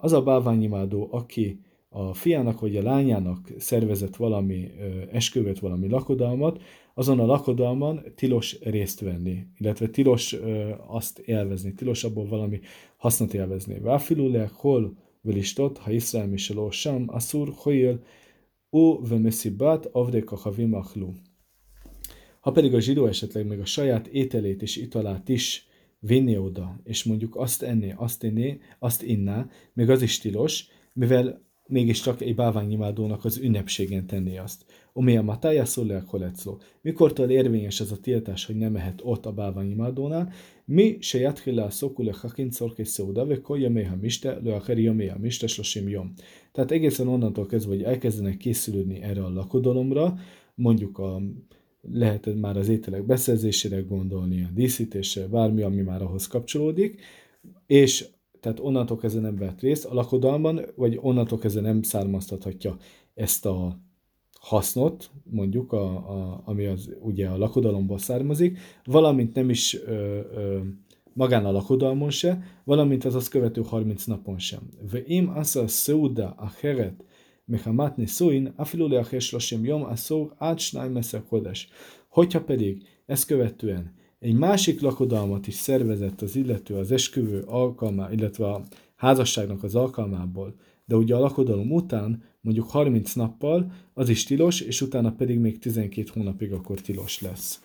Az 0.00 0.12
a 0.12 0.22
bálványimádó, 0.22 1.08
aki 1.10 1.60
a 1.96 2.14
fiának 2.14 2.60
vagy 2.60 2.76
a 2.76 2.82
lányának 2.82 3.52
szervezett 3.58 4.16
valami 4.16 4.70
esküvőt, 5.12 5.58
valami 5.58 5.88
lakodalmat, 5.88 6.62
azon 6.94 7.20
a 7.20 7.26
lakodalman 7.26 8.02
tilos 8.14 8.58
részt 8.60 9.00
venni, 9.00 9.46
illetve 9.58 9.88
tilos 9.88 10.36
azt 10.86 11.18
élvezni, 11.18 11.74
tilos 11.74 12.04
abból 12.04 12.26
valami 12.26 12.60
hasznot 12.96 13.34
élvezni. 13.34 13.78
Váfilulek 13.78 14.50
hol 14.50 14.96
velistot, 15.20 15.78
ha 15.78 15.90
Iszrael 15.90 16.26
misaló 16.26 16.70
sem, 16.70 17.04
asszur 17.06 17.52
hojél, 17.56 18.02
ó 18.72 19.00
vemeszibbát, 19.00 19.86
avdek 19.92 20.32
a 20.32 20.36
havim 20.36 20.72
Ha 22.40 22.50
pedig 22.50 22.74
a 22.74 22.80
zsidó 22.80 23.06
esetleg 23.06 23.46
még 23.46 23.58
a 23.58 23.64
saját 23.64 24.06
ételét 24.06 24.62
és 24.62 24.76
italát 24.76 25.28
is 25.28 25.66
vinni 25.98 26.36
oda, 26.36 26.80
és 26.84 27.04
mondjuk 27.04 27.36
azt 27.36 27.62
enné, 27.62 27.94
azt 27.96 28.22
inné, 28.22 28.58
azt 28.78 29.02
inná, 29.02 29.48
még 29.72 29.90
az 29.90 30.02
is 30.02 30.18
tilos, 30.18 30.66
mivel 30.92 31.43
mégiscsak 31.66 32.20
egy 32.20 32.34
báványimádónak 32.34 33.24
az 33.24 33.38
ünnepségen 33.38 34.06
tenni 34.06 34.38
azt. 34.38 34.64
Omi 34.92 35.16
a 35.16 35.22
matája 35.22 35.64
szólják 35.64 36.04
kolecló. 36.04 36.60
Mikortól 36.80 37.30
érvényes 37.30 37.80
ez 37.80 37.90
a 37.90 38.00
tiltás, 38.00 38.44
hogy 38.44 38.56
nem 38.56 38.72
mehet 38.72 39.00
ott 39.04 39.26
a 39.26 39.32
báványimádónál, 39.32 40.32
mi 40.64 40.96
se 41.00 41.18
jathila 41.18 41.70
szokule 41.70 42.14
hakin 42.20 42.50
szorkés 42.50 42.88
szóda, 42.88 43.26
ve 43.26 43.40
kolja 43.40 43.70
méha 43.70 43.96
miste, 43.96 44.38
le 44.42 44.54
a 44.54 44.62
heri 44.66 44.88
méha 44.88 45.18
miste, 45.18 45.46
slosim 45.46 45.88
jom. 45.88 46.12
Tehát 46.52 46.70
egészen 46.70 47.08
onnantól 47.08 47.46
kezdve, 47.46 47.74
hogy 47.74 47.82
elkezdenek 47.82 48.36
készülődni 48.36 49.02
erre 49.02 49.24
a 49.24 49.32
lakodalomra, 49.32 50.18
mondjuk 50.54 50.98
a 50.98 51.22
lehet 51.92 52.34
már 52.34 52.56
az 52.56 52.68
ételek 52.68 53.06
beszerzésére 53.06 53.80
gondolni, 53.80 54.42
a 54.42 54.50
díszítésre, 54.54 55.26
bármi, 55.26 55.62
ami 55.62 55.82
már 55.82 56.02
ahhoz 56.02 56.26
kapcsolódik, 56.26 57.00
és 57.66 58.06
tehát 58.44 58.60
onnantól 58.60 58.96
kezdve 58.96 59.20
nem 59.20 59.36
vett 59.36 59.60
részt 59.60 59.84
a 59.84 59.94
lakodalman, 59.94 60.60
vagy 60.76 60.98
onnantól 61.00 61.38
kezdve 61.38 61.60
nem 61.60 61.82
származtathatja 61.82 62.76
ezt 63.14 63.46
a 63.46 63.78
hasznot, 64.40 65.10
mondjuk, 65.30 65.72
a, 65.72 65.84
a, 65.86 66.42
ami 66.44 66.66
az 66.66 66.96
ugye 67.00 67.28
a 67.28 67.38
lakodalomból 67.38 67.98
származik, 67.98 68.58
valamint 68.84 69.34
nem 69.34 69.50
is 69.50 69.80
ö, 69.86 70.20
ö, 70.34 70.58
magán 71.12 71.44
a 71.44 71.50
lakodalmon 71.50 72.10
se, 72.10 72.42
valamint 72.64 73.04
az 73.04 73.14
az 73.14 73.28
követő 73.28 73.62
30 73.62 74.04
napon 74.04 74.38
sem. 74.38 74.60
Ve'im 74.92 75.34
asa 75.34 75.66
seuda 75.66 76.34
acheret 76.36 77.04
mechamat 77.44 77.96
nisuin, 77.96 78.52
afilu 78.56 78.88
leacher 78.88 79.20
shloshim 79.20 79.64
yom 79.64 79.86
ad 80.38 80.58
shnai 80.58 80.88
meszer 80.88 81.24
kodes. 81.28 81.68
Hogyha 82.08 82.44
pedig 82.44 82.82
ezt 83.06 83.26
követően 83.26 83.94
egy 84.24 84.34
másik 84.34 84.80
lakodalmat 84.80 85.46
is 85.46 85.54
szervezett 85.54 86.22
az 86.22 86.36
illető 86.36 86.74
az 86.74 86.92
esküvő 86.92 87.42
alkalmá, 87.46 88.12
illetve 88.12 88.46
a 88.46 88.62
házasságnak 88.96 89.62
az 89.62 89.74
alkalmából, 89.74 90.54
de 90.84 90.96
ugye 90.96 91.14
a 91.14 91.18
lakodalom 91.18 91.72
után 91.72 92.22
mondjuk 92.40 92.70
30 92.70 93.12
nappal, 93.12 93.72
az 93.94 94.08
is 94.08 94.24
tilos, 94.24 94.60
és 94.60 94.80
utána 94.80 95.12
pedig 95.12 95.38
még 95.38 95.58
12 95.58 96.08
hónapig 96.14 96.52
akkor 96.52 96.80
tilos 96.80 97.20
lesz. 97.20 97.62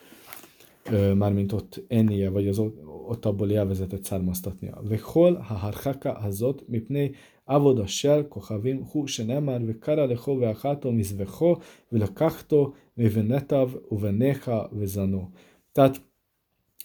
Mármint 1.15 1.51
ott 1.51 1.83
ennie, 1.87 2.29
vagy 2.29 2.47
az 2.47 2.61
ott 3.07 3.25
abból 3.25 3.49
élvezetet 3.49 4.03
származtatnia. 4.03 4.81
Vechol, 4.83 5.35
ha 5.35 5.53
harchaka 5.53 6.13
hazot, 6.13 6.67
mipnei 6.67 7.15
avoda 7.43 7.87
shel 7.87 8.27
kochavim 8.27 8.85
hu 8.91 9.05
shenemar 9.05 9.65
vekara 9.65 10.05
lecho 10.05 10.37
veachato 10.37 10.91
mizvecho 10.91 11.57
velakachto 11.89 12.73
vevenetav 12.93 13.75
uvenecha 13.89 14.69
vezano. 14.71 15.29
Tehát 15.71 16.07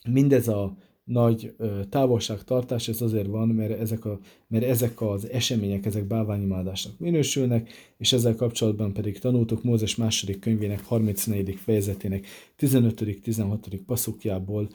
mindez 0.09 0.49
a 0.49 0.77
nagy 1.05 1.55
távolságtartás, 1.89 2.89
ez 2.89 3.01
azért 3.01 3.27
van, 3.27 3.49
mert 3.49 3.81
ezek, 3.81 4.05
a, 4.05 4.19
mert 4.47 4.65
ezek 4.65 5.01
az 5.01 5.29
események, 5.29 5.87
ezek 5.87 6.05
bálványimádásnak 6.05 6.99
minősülnek, 6.99 7.71
és 7.99 8.13
ezzel 8.13 8.35
kapcsolatban 8.35 8.93
pedig 8.93 9.19
tanultuk 9.19 9.63
Mózes 9.63 9.97
második 9.97 10.39
könyvének 10.39 10.85
34. 10.85 11.59
fejezetének 11.65 12.27
15.-16. 12.59 13.81
passzukjából 13.87 14.69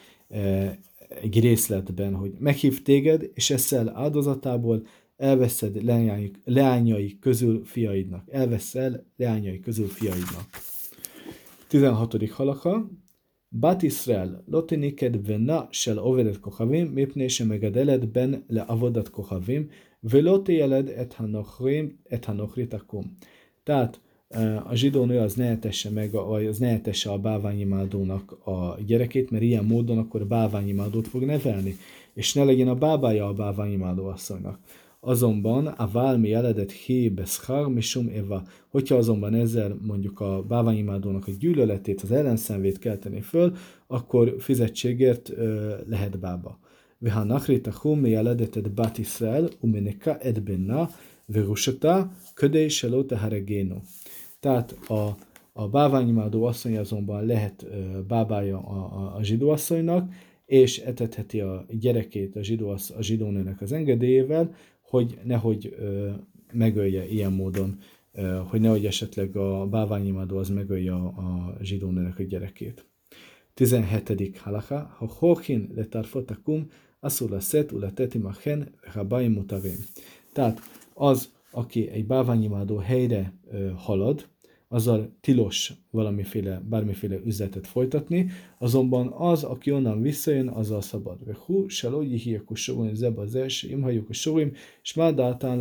egy 1.21 1.39
részletben, 1.39 2.15
hogy 2.15 2.31
meghív 2.39 2.81
téged, 2.81 3.29
és 3.33 3.49
eszel 3.49 3.89
áldozatából 3.95 4.85
elveszed 5.17 5.83
leányai, 5.83 6.31
leányai 6.45 7.17
közül 7.19 7.65
fiaidnak. 7.65 8.23
Elveszel 8.31 9.05
leányai 9.17 9.59
közül 9.59 9.87
fiaidnak. 9.87 10.45
16. 11.67 12.29
halaka, 12.29 12.89
בת 13.52 13.82
ישראל 13.82 14.36
לא 14.48 14.64
תיניקד 14.68 15.26
בנה 15.26 15.60
של 15.70 15.98
עובדת 15.98 16.36
כוכבים 16.36 16.94
מפני 16.94 17.30
שמגדלת 17.30 18.12
בן 18.12 18.32
לעבודת 18.48 19.08
כוכבים 19.08 19.66
ולא 20.04 20.42
תילד 20.44 20.88
את 20.88 21.14
הנוכרים, 21.18 21.96
את 22.14 22.28
הנוכרי 22.28 22.66
תקום. 22.66 23.04
Tehát 23.64 23.98
a 24.64 24.74
zsidó 24.74 25.04
nő 25.04 25.18
az 25.18 25.34
ne 25.34 25.44
etesse 25.50 25.90
meg, 25.90 26.12
vagy 26.12 26.46
az 26.46 26.58
ne 26.58 26.68
etesse 26.68 27.10
a 27.10 27.18
báványimádónak 27.18 28.32
a 28.46 28.78
gyerekét, 28.86 29.30
mert 29.30 29.42
ilyen 29.42 29.64
módon 29.64 29.98
akkor 29.98 30.26
báványimádót 30.26 31.08
fog 31.08 31.22
nevelni, 31.22 31.76
és 32.14 32.34
ne 32.34 32.44
legyen 32.44 32.68
a 32.68 32.74
bábája 32.74 33.26
a 33.26 33.32
báványimádó 33.32 34.06
asszonynak. 34.06 34.58
Azonban 35.01 35.67
a 35.67 35.87
válmi 35.87 36.29
jeledet 36.29 36.71
hi 36.71 37.09
beszhar 37.09 37.69
misum 37.69 38.07
eva. 38.15 38.43
Hogyha 38.69 38.95
azonban 38.95 39.33
ezzel 39.33 39.77
mondjuk 39.81 40.19
a 40.19 40.43
báványimádónak 40.47 41.27
a 41.27 41.31
gyűlöletét, 41.39 42.01
az 42.01 42.11
ellenszenvét 42.11 42.79
kelteni 42.79 43.21
föl, 43.21 43.55
akkor 43.87 44.35
fizetségért 44.39 45.29
ö, 45.29 45.73
lehet 45.87 46.19
bába. 46.19 46.59
Veha 46.97 47.23
nachrita 47.23 47.71
hum 47.81 48.05
jeledetet 48.05 48.73
bat 48.73 48.97
Israel, 48.97 49.49
umeneka 49.59 50.17
ed 50.17 50.41
benna, 50.41 50.89
verusata, 51.25 52.11
ködei 52.33 52.69
seló 52.69 53.03
teharegéno. 53.03 53.75
Tehát 54.39 54.71
a, 54.87 55.15
a 55.53 55.67
báványimádó 55.67 56.43
asszony 56.43 56.77
azonban 56.77 57.25
lehet 57.25 57.63
ö, 57.69 58.01
bábája 58.07 58.57
a, 58.57 58.75
a, 58.75 59.15
a 59.15 59.23
zsidó 59.23 59.49
asszonynak, 59.49 60.11
és 60.49 60.77
etetheti 60.79 61.39
a 61.39 61.65
gyerekét 61.69 62.35
a, 62.35 62.43
zsidó, 62.43 62.69
a 62.69 63.01
zsidónőnek 63.01 63.61
az 63.61 63.71
engedélyével, 63.71 64.55
hogy 64.81 65.19
nehogy 65.23 65.75
ö, 65.79 66.09
megölje 66.53 67.07
ilyen 67.07 67.31
módon, 67.31 67.79
ö, 68.13 68.41
hogy 68.47 68.61
nehogy 68.61 68.85
esetleg 68.85 69.35
a 69.35 69.67
báványimádó 69.67 70.37
az 70.37 70.49
megölje 70.49 70.93
a, 70.93 71.05
a 71.05 71.57
zsidó 71.61 71.89
nőnek 71.89 72.19
a 72.19 72.23
gyerekét. 72.23 72.85
17. 73.53 74.37
halaka, 74.37 74.95
ha 74.97 75.07
hokin 75.07 75.71
letarfotakum, 75.75 76.67
aszul 76.99 77.39
szet, 77.39 77.71
ula 77.71 77.91
tetimachen, 77.93 78.73
habaim 78.87 79.31
mutavim. 79.31 79.77
Tehát 80.33 80.59
az, 80.93 81.31
aki 81.51 81.89
egy 81.89 82.05
báványimádó 82.05 82.77
helyre 82.77 83.33
ö, 83.51 83.69
halad, 83.75 84.27
azzal 84.71 85.15
tilos 85.21 85.73
valamiféle, 85.91 86.61
bármiféle 86.69 87.19
üzletet 87.25 87.67
folytatni, 87.67 88.29
azonban 88.57 89.07
az, 89.07 89.43
aki 89.43 89.71
onnan 89.71 90.01
visszajön, 90.01 90.47
azzal 90.47 90.81
szabad. 90.81 91.19
Hú, 91.45 91.67
se 91.67 91.89
logyi 91.89 92.17
hiakus 92.17 92.63
sorim, 92.63 92.93
zeba 92.93 93.21
az 93.21 93.35
első, 93.35 93.69
imhajuk 93.69 94.09
a 94.09 94.13
sorim, 94.13 94.53
és 94.81 94.93
már 94.93 95.13
dáltán 95.13 95.57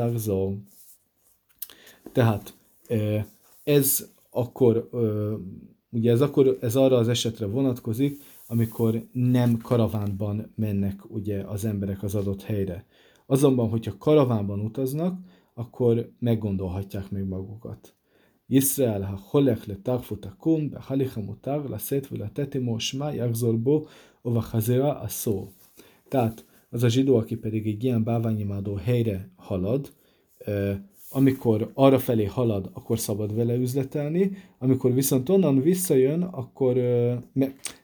Tehát 2.12 2.54
ez 3.64 4.12
akkor, 4.30 4.88
ugye 5.90 6.10
ez 6.10 6.20
akkor, 6.20 6.58
ez 6.60 6.76
arra 6.76 6.96
az 6.96 7.08
esetre 7.08 7.46
vonatkozik, 7.46 8.22
amikor 8.46 9.06
nem 9.12 9.56
karavánban 9.56 10.52
mennek 10.54 11.10
ugye 11.10 11.40
az 11.40 11.64
emberek 11.64 12.02
az 12.02 12.14
adott 12.14 12.42
helyre. 12.42 12.86
Azonban, 13.26 13.68
hogyha 13.68 13.98
karavánban 13.98 14.60
utaznak, 14.60 15.18
akkor 15.54 16.12
meggondolhatják 16.18 17.10
még 17.10 17.24
magukat. 17.24 17.97
ישראל 18.49 19.03
החולך 19.03 19.67
לתרפות 19.67 20.25
הקום, 20.25 20.69
בהליך 20.69 21.17
המותר 21.17 21.67
לשאת 21.67 22.11
ולתת 22.11 22.55
עמו 22.55 22.79
שמע 22.79 23.15
יחזור 23.15 23.53
בו, 23.53 23.85
ובחזרה 24.25 25.05
אסור. 25.05 25.51
Tehát 26.09 26.43
az 26.71 26.83
a 26.83 26.89
zsidó, 26.89 27.17
aki 27.17 27.35
pedig 27.35 27.67
egy 27.67 27.83
ilyen 27.83 28.03
báványimádó 28.03 28.75
helyre 28.75 29.29
halad, 29.35 29.93
amikor 31.09 31.71
arra 31.73 31.99
felé 31.99 32.25
halad, 32.25 32.69
akkor 32.73 32.99
szabad 32.99 33.35
vele 33.35 33.55
üzletelni, 33.55 34.31
amikor 34.59 34.93
viszont 34.93 35.29
onnan 35.29 35.61
visszajön, 35.61 36.21
akkor, 36.21 36.73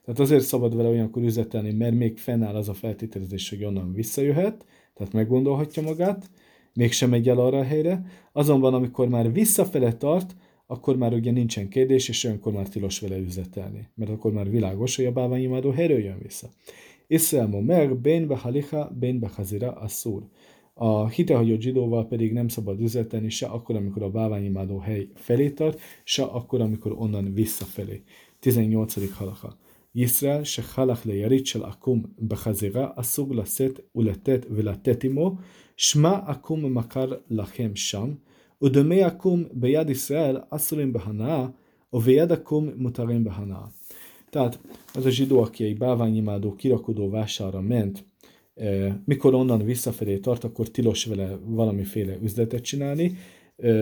tehát 0.05 0.19
azért 0.19 0.43
szabad 0.43 0.75
vele 0.75 0.89
olyankor 0.89 1.23
üzletelni, 1.23 1.71
mert 1.71 1.95
még 1.95 2.17
fennáll 2.17 2.55
az 2.55 2.69
a 2.69 2.73
feltételezés, 2.73 3.49
hogy 3.49 3.63
onnan 3.63 3.93
visszajöhet, 3.93 4.65
tehát 4.93 5.13
meggondolhatja 5.13 5.83
magát, 5.83 6.29
mégsem 6.73 7.09
megy 7.09 7.29
el 7.29 7.39
arra 7.39 7.57
a 7.57 7.63
helyre, 7.63 8.05
azonban 8.31 8.73
amikor 8.73 9.07
már 9.07 9.31
visszafele 9.31 9.93
tart, 9.93 10.35
akkor 10.67 10.97
már 10.97 11.13
ugye 11.13 11.31
nincsen 11.31 11.69
kérdés, 11.69 12.09
és 12.09 12.23
olyankor 12.23 12.53
már 12.53 12.69
tilos 12.69 12.99
vele 12.99 13.17
üzletelni, 13.17 13.87
mert 13.95 14.11
akkor 14.11 14.31
már 14.31 14.49
világos, 14.49 14.95
hogy 14.95 15.05
a 15.05 15.11
báványimádó 15.11 15.71
helyről 15.71 15.99
jön 15.99 16.19
vissza. 16.21 16.49
Iszelmo 17.07 17.61
mer, 17.61 17.97
ben 17.97 18.27
behalicha, 18.27 18.95
ben 18.99 19.19
behazira 19.19 19.71
asszúr. 19.71 20.23
A 20.73 21.07
hitehagyott 21.07 21.61
zsidóval 21.61 22.07
pedig 22.07 22.33
nem 22.33 22.47
szabad 22.47 22.81
üzletelni 22.81 23.29
se 23.29 23.45
akkor, 23.45 23.75
amikor 23.75 24.03
a 24.03 24.09
báványimádó 24.09 24.77
hely 24.77 25.07
felé 25.15 25.49
tart, 25.49 25.79
se 26.03 26.23
akkor, 26.23 26.61
amikor 26.61 26.91
onnan 26.97 27.33
visszafelé. 27.33 28.01
18. 28.39 29.13
halacha. 29.13 29.57
ישראל 29.95 30.43
שחלך 30.43 31.05
ליריד 31.05 31.45
של 31.45 31.63
עקום 31.63 32.03
בחזירה 32.27 32.89
אסור 32.95 33.35
לשאת 33.35 33.79
ולתת 33.95 34.45
ולתת 34.49 35.03
עמו, 35.03 35.35
שמע 35.77 36.19
עקום 36.25 36.77
מכר 36.77 37.11
לכם 37.29 37.71
שם, 37.75 38.13
ודמי 38.61 39.03
עקום 39.03 39.43
ביד 39.53 39.89
ישראל 39.89 40.37
אסורים 40.49 40.93
בהנאה, 40.93 41.47
וביד 41.93 42.31
עקום 42.31 42.69
mutarim 42.77 43.23
בהנאה. 43.23 43.65
Tehát 44.29 44.59
az 44.93 45.05
a 45.05 45.09
zsidó, 45.09 45.41
aki 45.41 45.63
egy 45.63 45.77
báványimádó 45.77 46.55
kirakodó 46.55 47.09
vásárra 47.09 47.61
ment, 47.61 48.05
mikor 49.05 49.33
onnan 49.33 49.63
visszafelé 49.63 50.17
tart, 50.17 50.43
akkor 50.43 50.69
tilos 50.69 51.05
vele 51.05 51.39
valamiféle 51.45 52.17
üzletet 52.21 52.61
csinálni, 52.61 53.17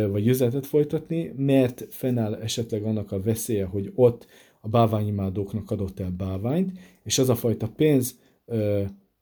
vagy 0.09 0.27
üzletet 0.27 0.65
folytatni, 0.65 1.33
mert 1.37 1.87
fennáll 1.89 2.35
esetleg 2.35 2.83
annak 2.83 3.11
a 3.11 3.21
veszélye, 3.21 3.65
hogy 3.65 3.91
ott 3.95 4.27
a 4.61 4.67
báványimádóknak 4.67 5.71
adott 5.71 5.99
el 5.99 6.11
báványt, 6.17 6.71
és 7.03 7.17
az 7.19 7.29
a 7.29 7.35
fajta 7.35 7.67
pénz, 7.75 8.19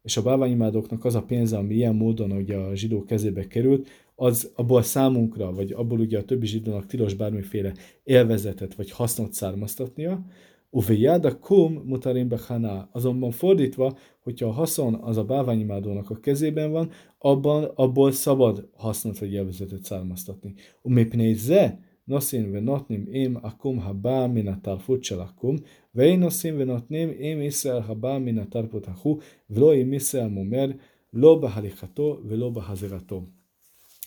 és 0.01 0.17
a 0.17 0.21
báványimádóknak 0.21 1.05
az 1.05 1.15
a 1.15 1.23
pénze, 1.23 1.57
ami 1.57 1.73
ilyen 1.73 1.95
módon 1.95 2.31
ugye 2.31 2.55
a 2.55 2.75
zsidó 2.75 3.03
kezébe 3.03 3.47
került, 3.47 3.87
az 4.20 4.50
abból 4.54 4.82
számunkra, 4.82 5.52
vagy 5.52 5.72
abból 5.72 6.00
ugye 6.00 6.18
a 6.18 6.24
többi 6.24 6.46
zsidónak 6.46 6.86
tilos 6.86 7.14
bármiféle 7.14 7.72
élvezetet 8.04 8.74
vagy 8.74 8.90
hasznot 8.90 9.32
származtatnia, 9.32 10.24
a 10.70 11.38
kum 11.38 11.82
mutarim 11.84 12.28
bechana. 12.28 12.88
Azonban 12.92 13.30
fordítva, 13.30 13.96
hogyha 14.22 14.46
a 14.46 14.52
haszon 14.52 14.94
az 14.94 15.16
a 15.16 15.24
báványimádónak 15.24 16.10
a 16.10 16.20
kezében 16.20 16.70
van, 16.70 16.90
abban, 17.18 17.64
abból 17.64 18.12
szabad 18.12 18.68
hasznot 18.76 19.18
vagy 19.18 19.32
élvezetet 19.32 19.84
származtatni. 19.84 20.54
Umépnei 20.82 21.34
ze, 21.34 21.80
noszin 22.04 22.50
ve 22.50 22.60
notnim 22.60 23.08
im 23.10 23.38
akum 23.42 23.78
habá 23.78 24.26
min 24.26 24.48
a 24.48 24.60
tarfut 24.60 25.02
shel 25.02 25.20
akum, 25.20 25.56
ve 25.92 26.04
én 26.04 26.18
noszin 26.18 26.56
ve 26.56 26.64
notnim 26.64 27.16
im 27.18 27.40
Israel 27.40 27.80
habá 27.80 28.18
min 28.18 28.38
a 28.38 28.48
tarfut 28.48 28.84
hahu, 28.84 29.18
vlo 29.46 29.72
im 29.72 29.92
Israel 29.92 30.28
mumer, 30.28 30.76
lo 31.10 31.38
behalichato, 31.38 32.20
ve 32.24 32.36
lo. 32.36 33.39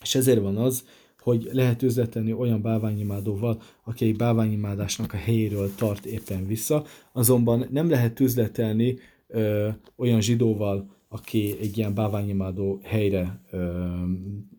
És 0.03 0.15
ezért 0.15 0.39
van 0.39 0.57
az, 0.57 0.83
hogy 1.19 1.49
lehet 1.51 1.81
üzletelni 1.81 2.33
olyan 2.33 2.61
báványimádóval, 2.61 3.61
aki 3.83 4.05
egy 4.05 4.15
báványimádásnak 4.15 5.13
a 5.13 5.17
helyéről 5.17 5.75
tart 5.75 6.05
éppen 6.05 6.47
vissza, 6.47 6.83
azonban 7.11 7.67
nem 7.71 7.89
lehet 7.89 8.19
üzletelni 8.19 8.97
ö, 9.27 9.69
olyan 9.95 10.21
zsidóval, 10.21 10.89
aki 11.09 11.55
egy 11.59 11.77
ilyen 11.77 11.93
báványimádó 11.93 12.79
helyre, 12.83 13.41
ö, 13.51 13.81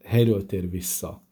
helyről 0.02 0.46
tér 0.46 0.70
vissza. 0.70 1.22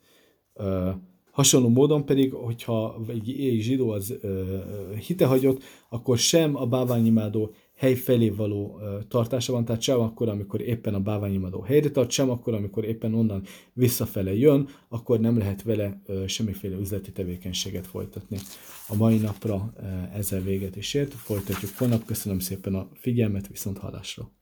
Ö, 0.55 0.91
hasonló 1.31 1.69
módon 1.69 2.05
pedig, 2.05 2.33
hogyha 2.33 3.01
egy, 3.09 3.57
zsidó 3.61 3.91
az 3.91 4.15
ö, 4.21 4.59
hitehagyott, 5.07 5.63
akkor 5.89 6.19
sem 6.19 6.57
a 6.57 6.67
báványimádó 6.67 7.55
hely 7.75 7.95
felé 7.95 8.29
való 8.29 8.81
tartása 9.09 9.53
van, 9.53 9.65
tehát 9.65 9.83
sem 9.83 10.01
akkor, 10.01 10.29
amikor 10.29 10.61
éppen 10.61 10.95
a 10.95 11.01
báványimadó 11.01 11.61
helyre 11.61 11.91
tart, 11.91 12.11
sem 12.11 12.31
akkor, 12.31 12.55
amikor 12.55 12.85
éppen 12.85 13.15
onnan 13.15 13.43
visszafele 13.73 14.35
jön, 14.35 14.69
akkor 14.89 15.21
nem 15.21 15.39
lehet 15.39 15.63
vele 15.63 16.03
semmiféle 16.27 16.77
üzleti 16.77 17.13
tevékenységet 17.13 17.87
folytatni. 17.87 18.39
A 18.89 18.95
mai 18.95 19.17
napra 19.17 19.73
ezzel 20.15 20.41
véget 20.41 20.77
is 20.77 20.95
ért, 20.95 21.15
folytatjuk 21.15 21.71
holnap. 21.77 22.05
Köszönöm 22.05 22.39
szépen 22.39 22.75
a 22.75 22.89
figyelmet, 22.95 23.49
viszont 23.49 23.79
hallásra! 23.79 24.31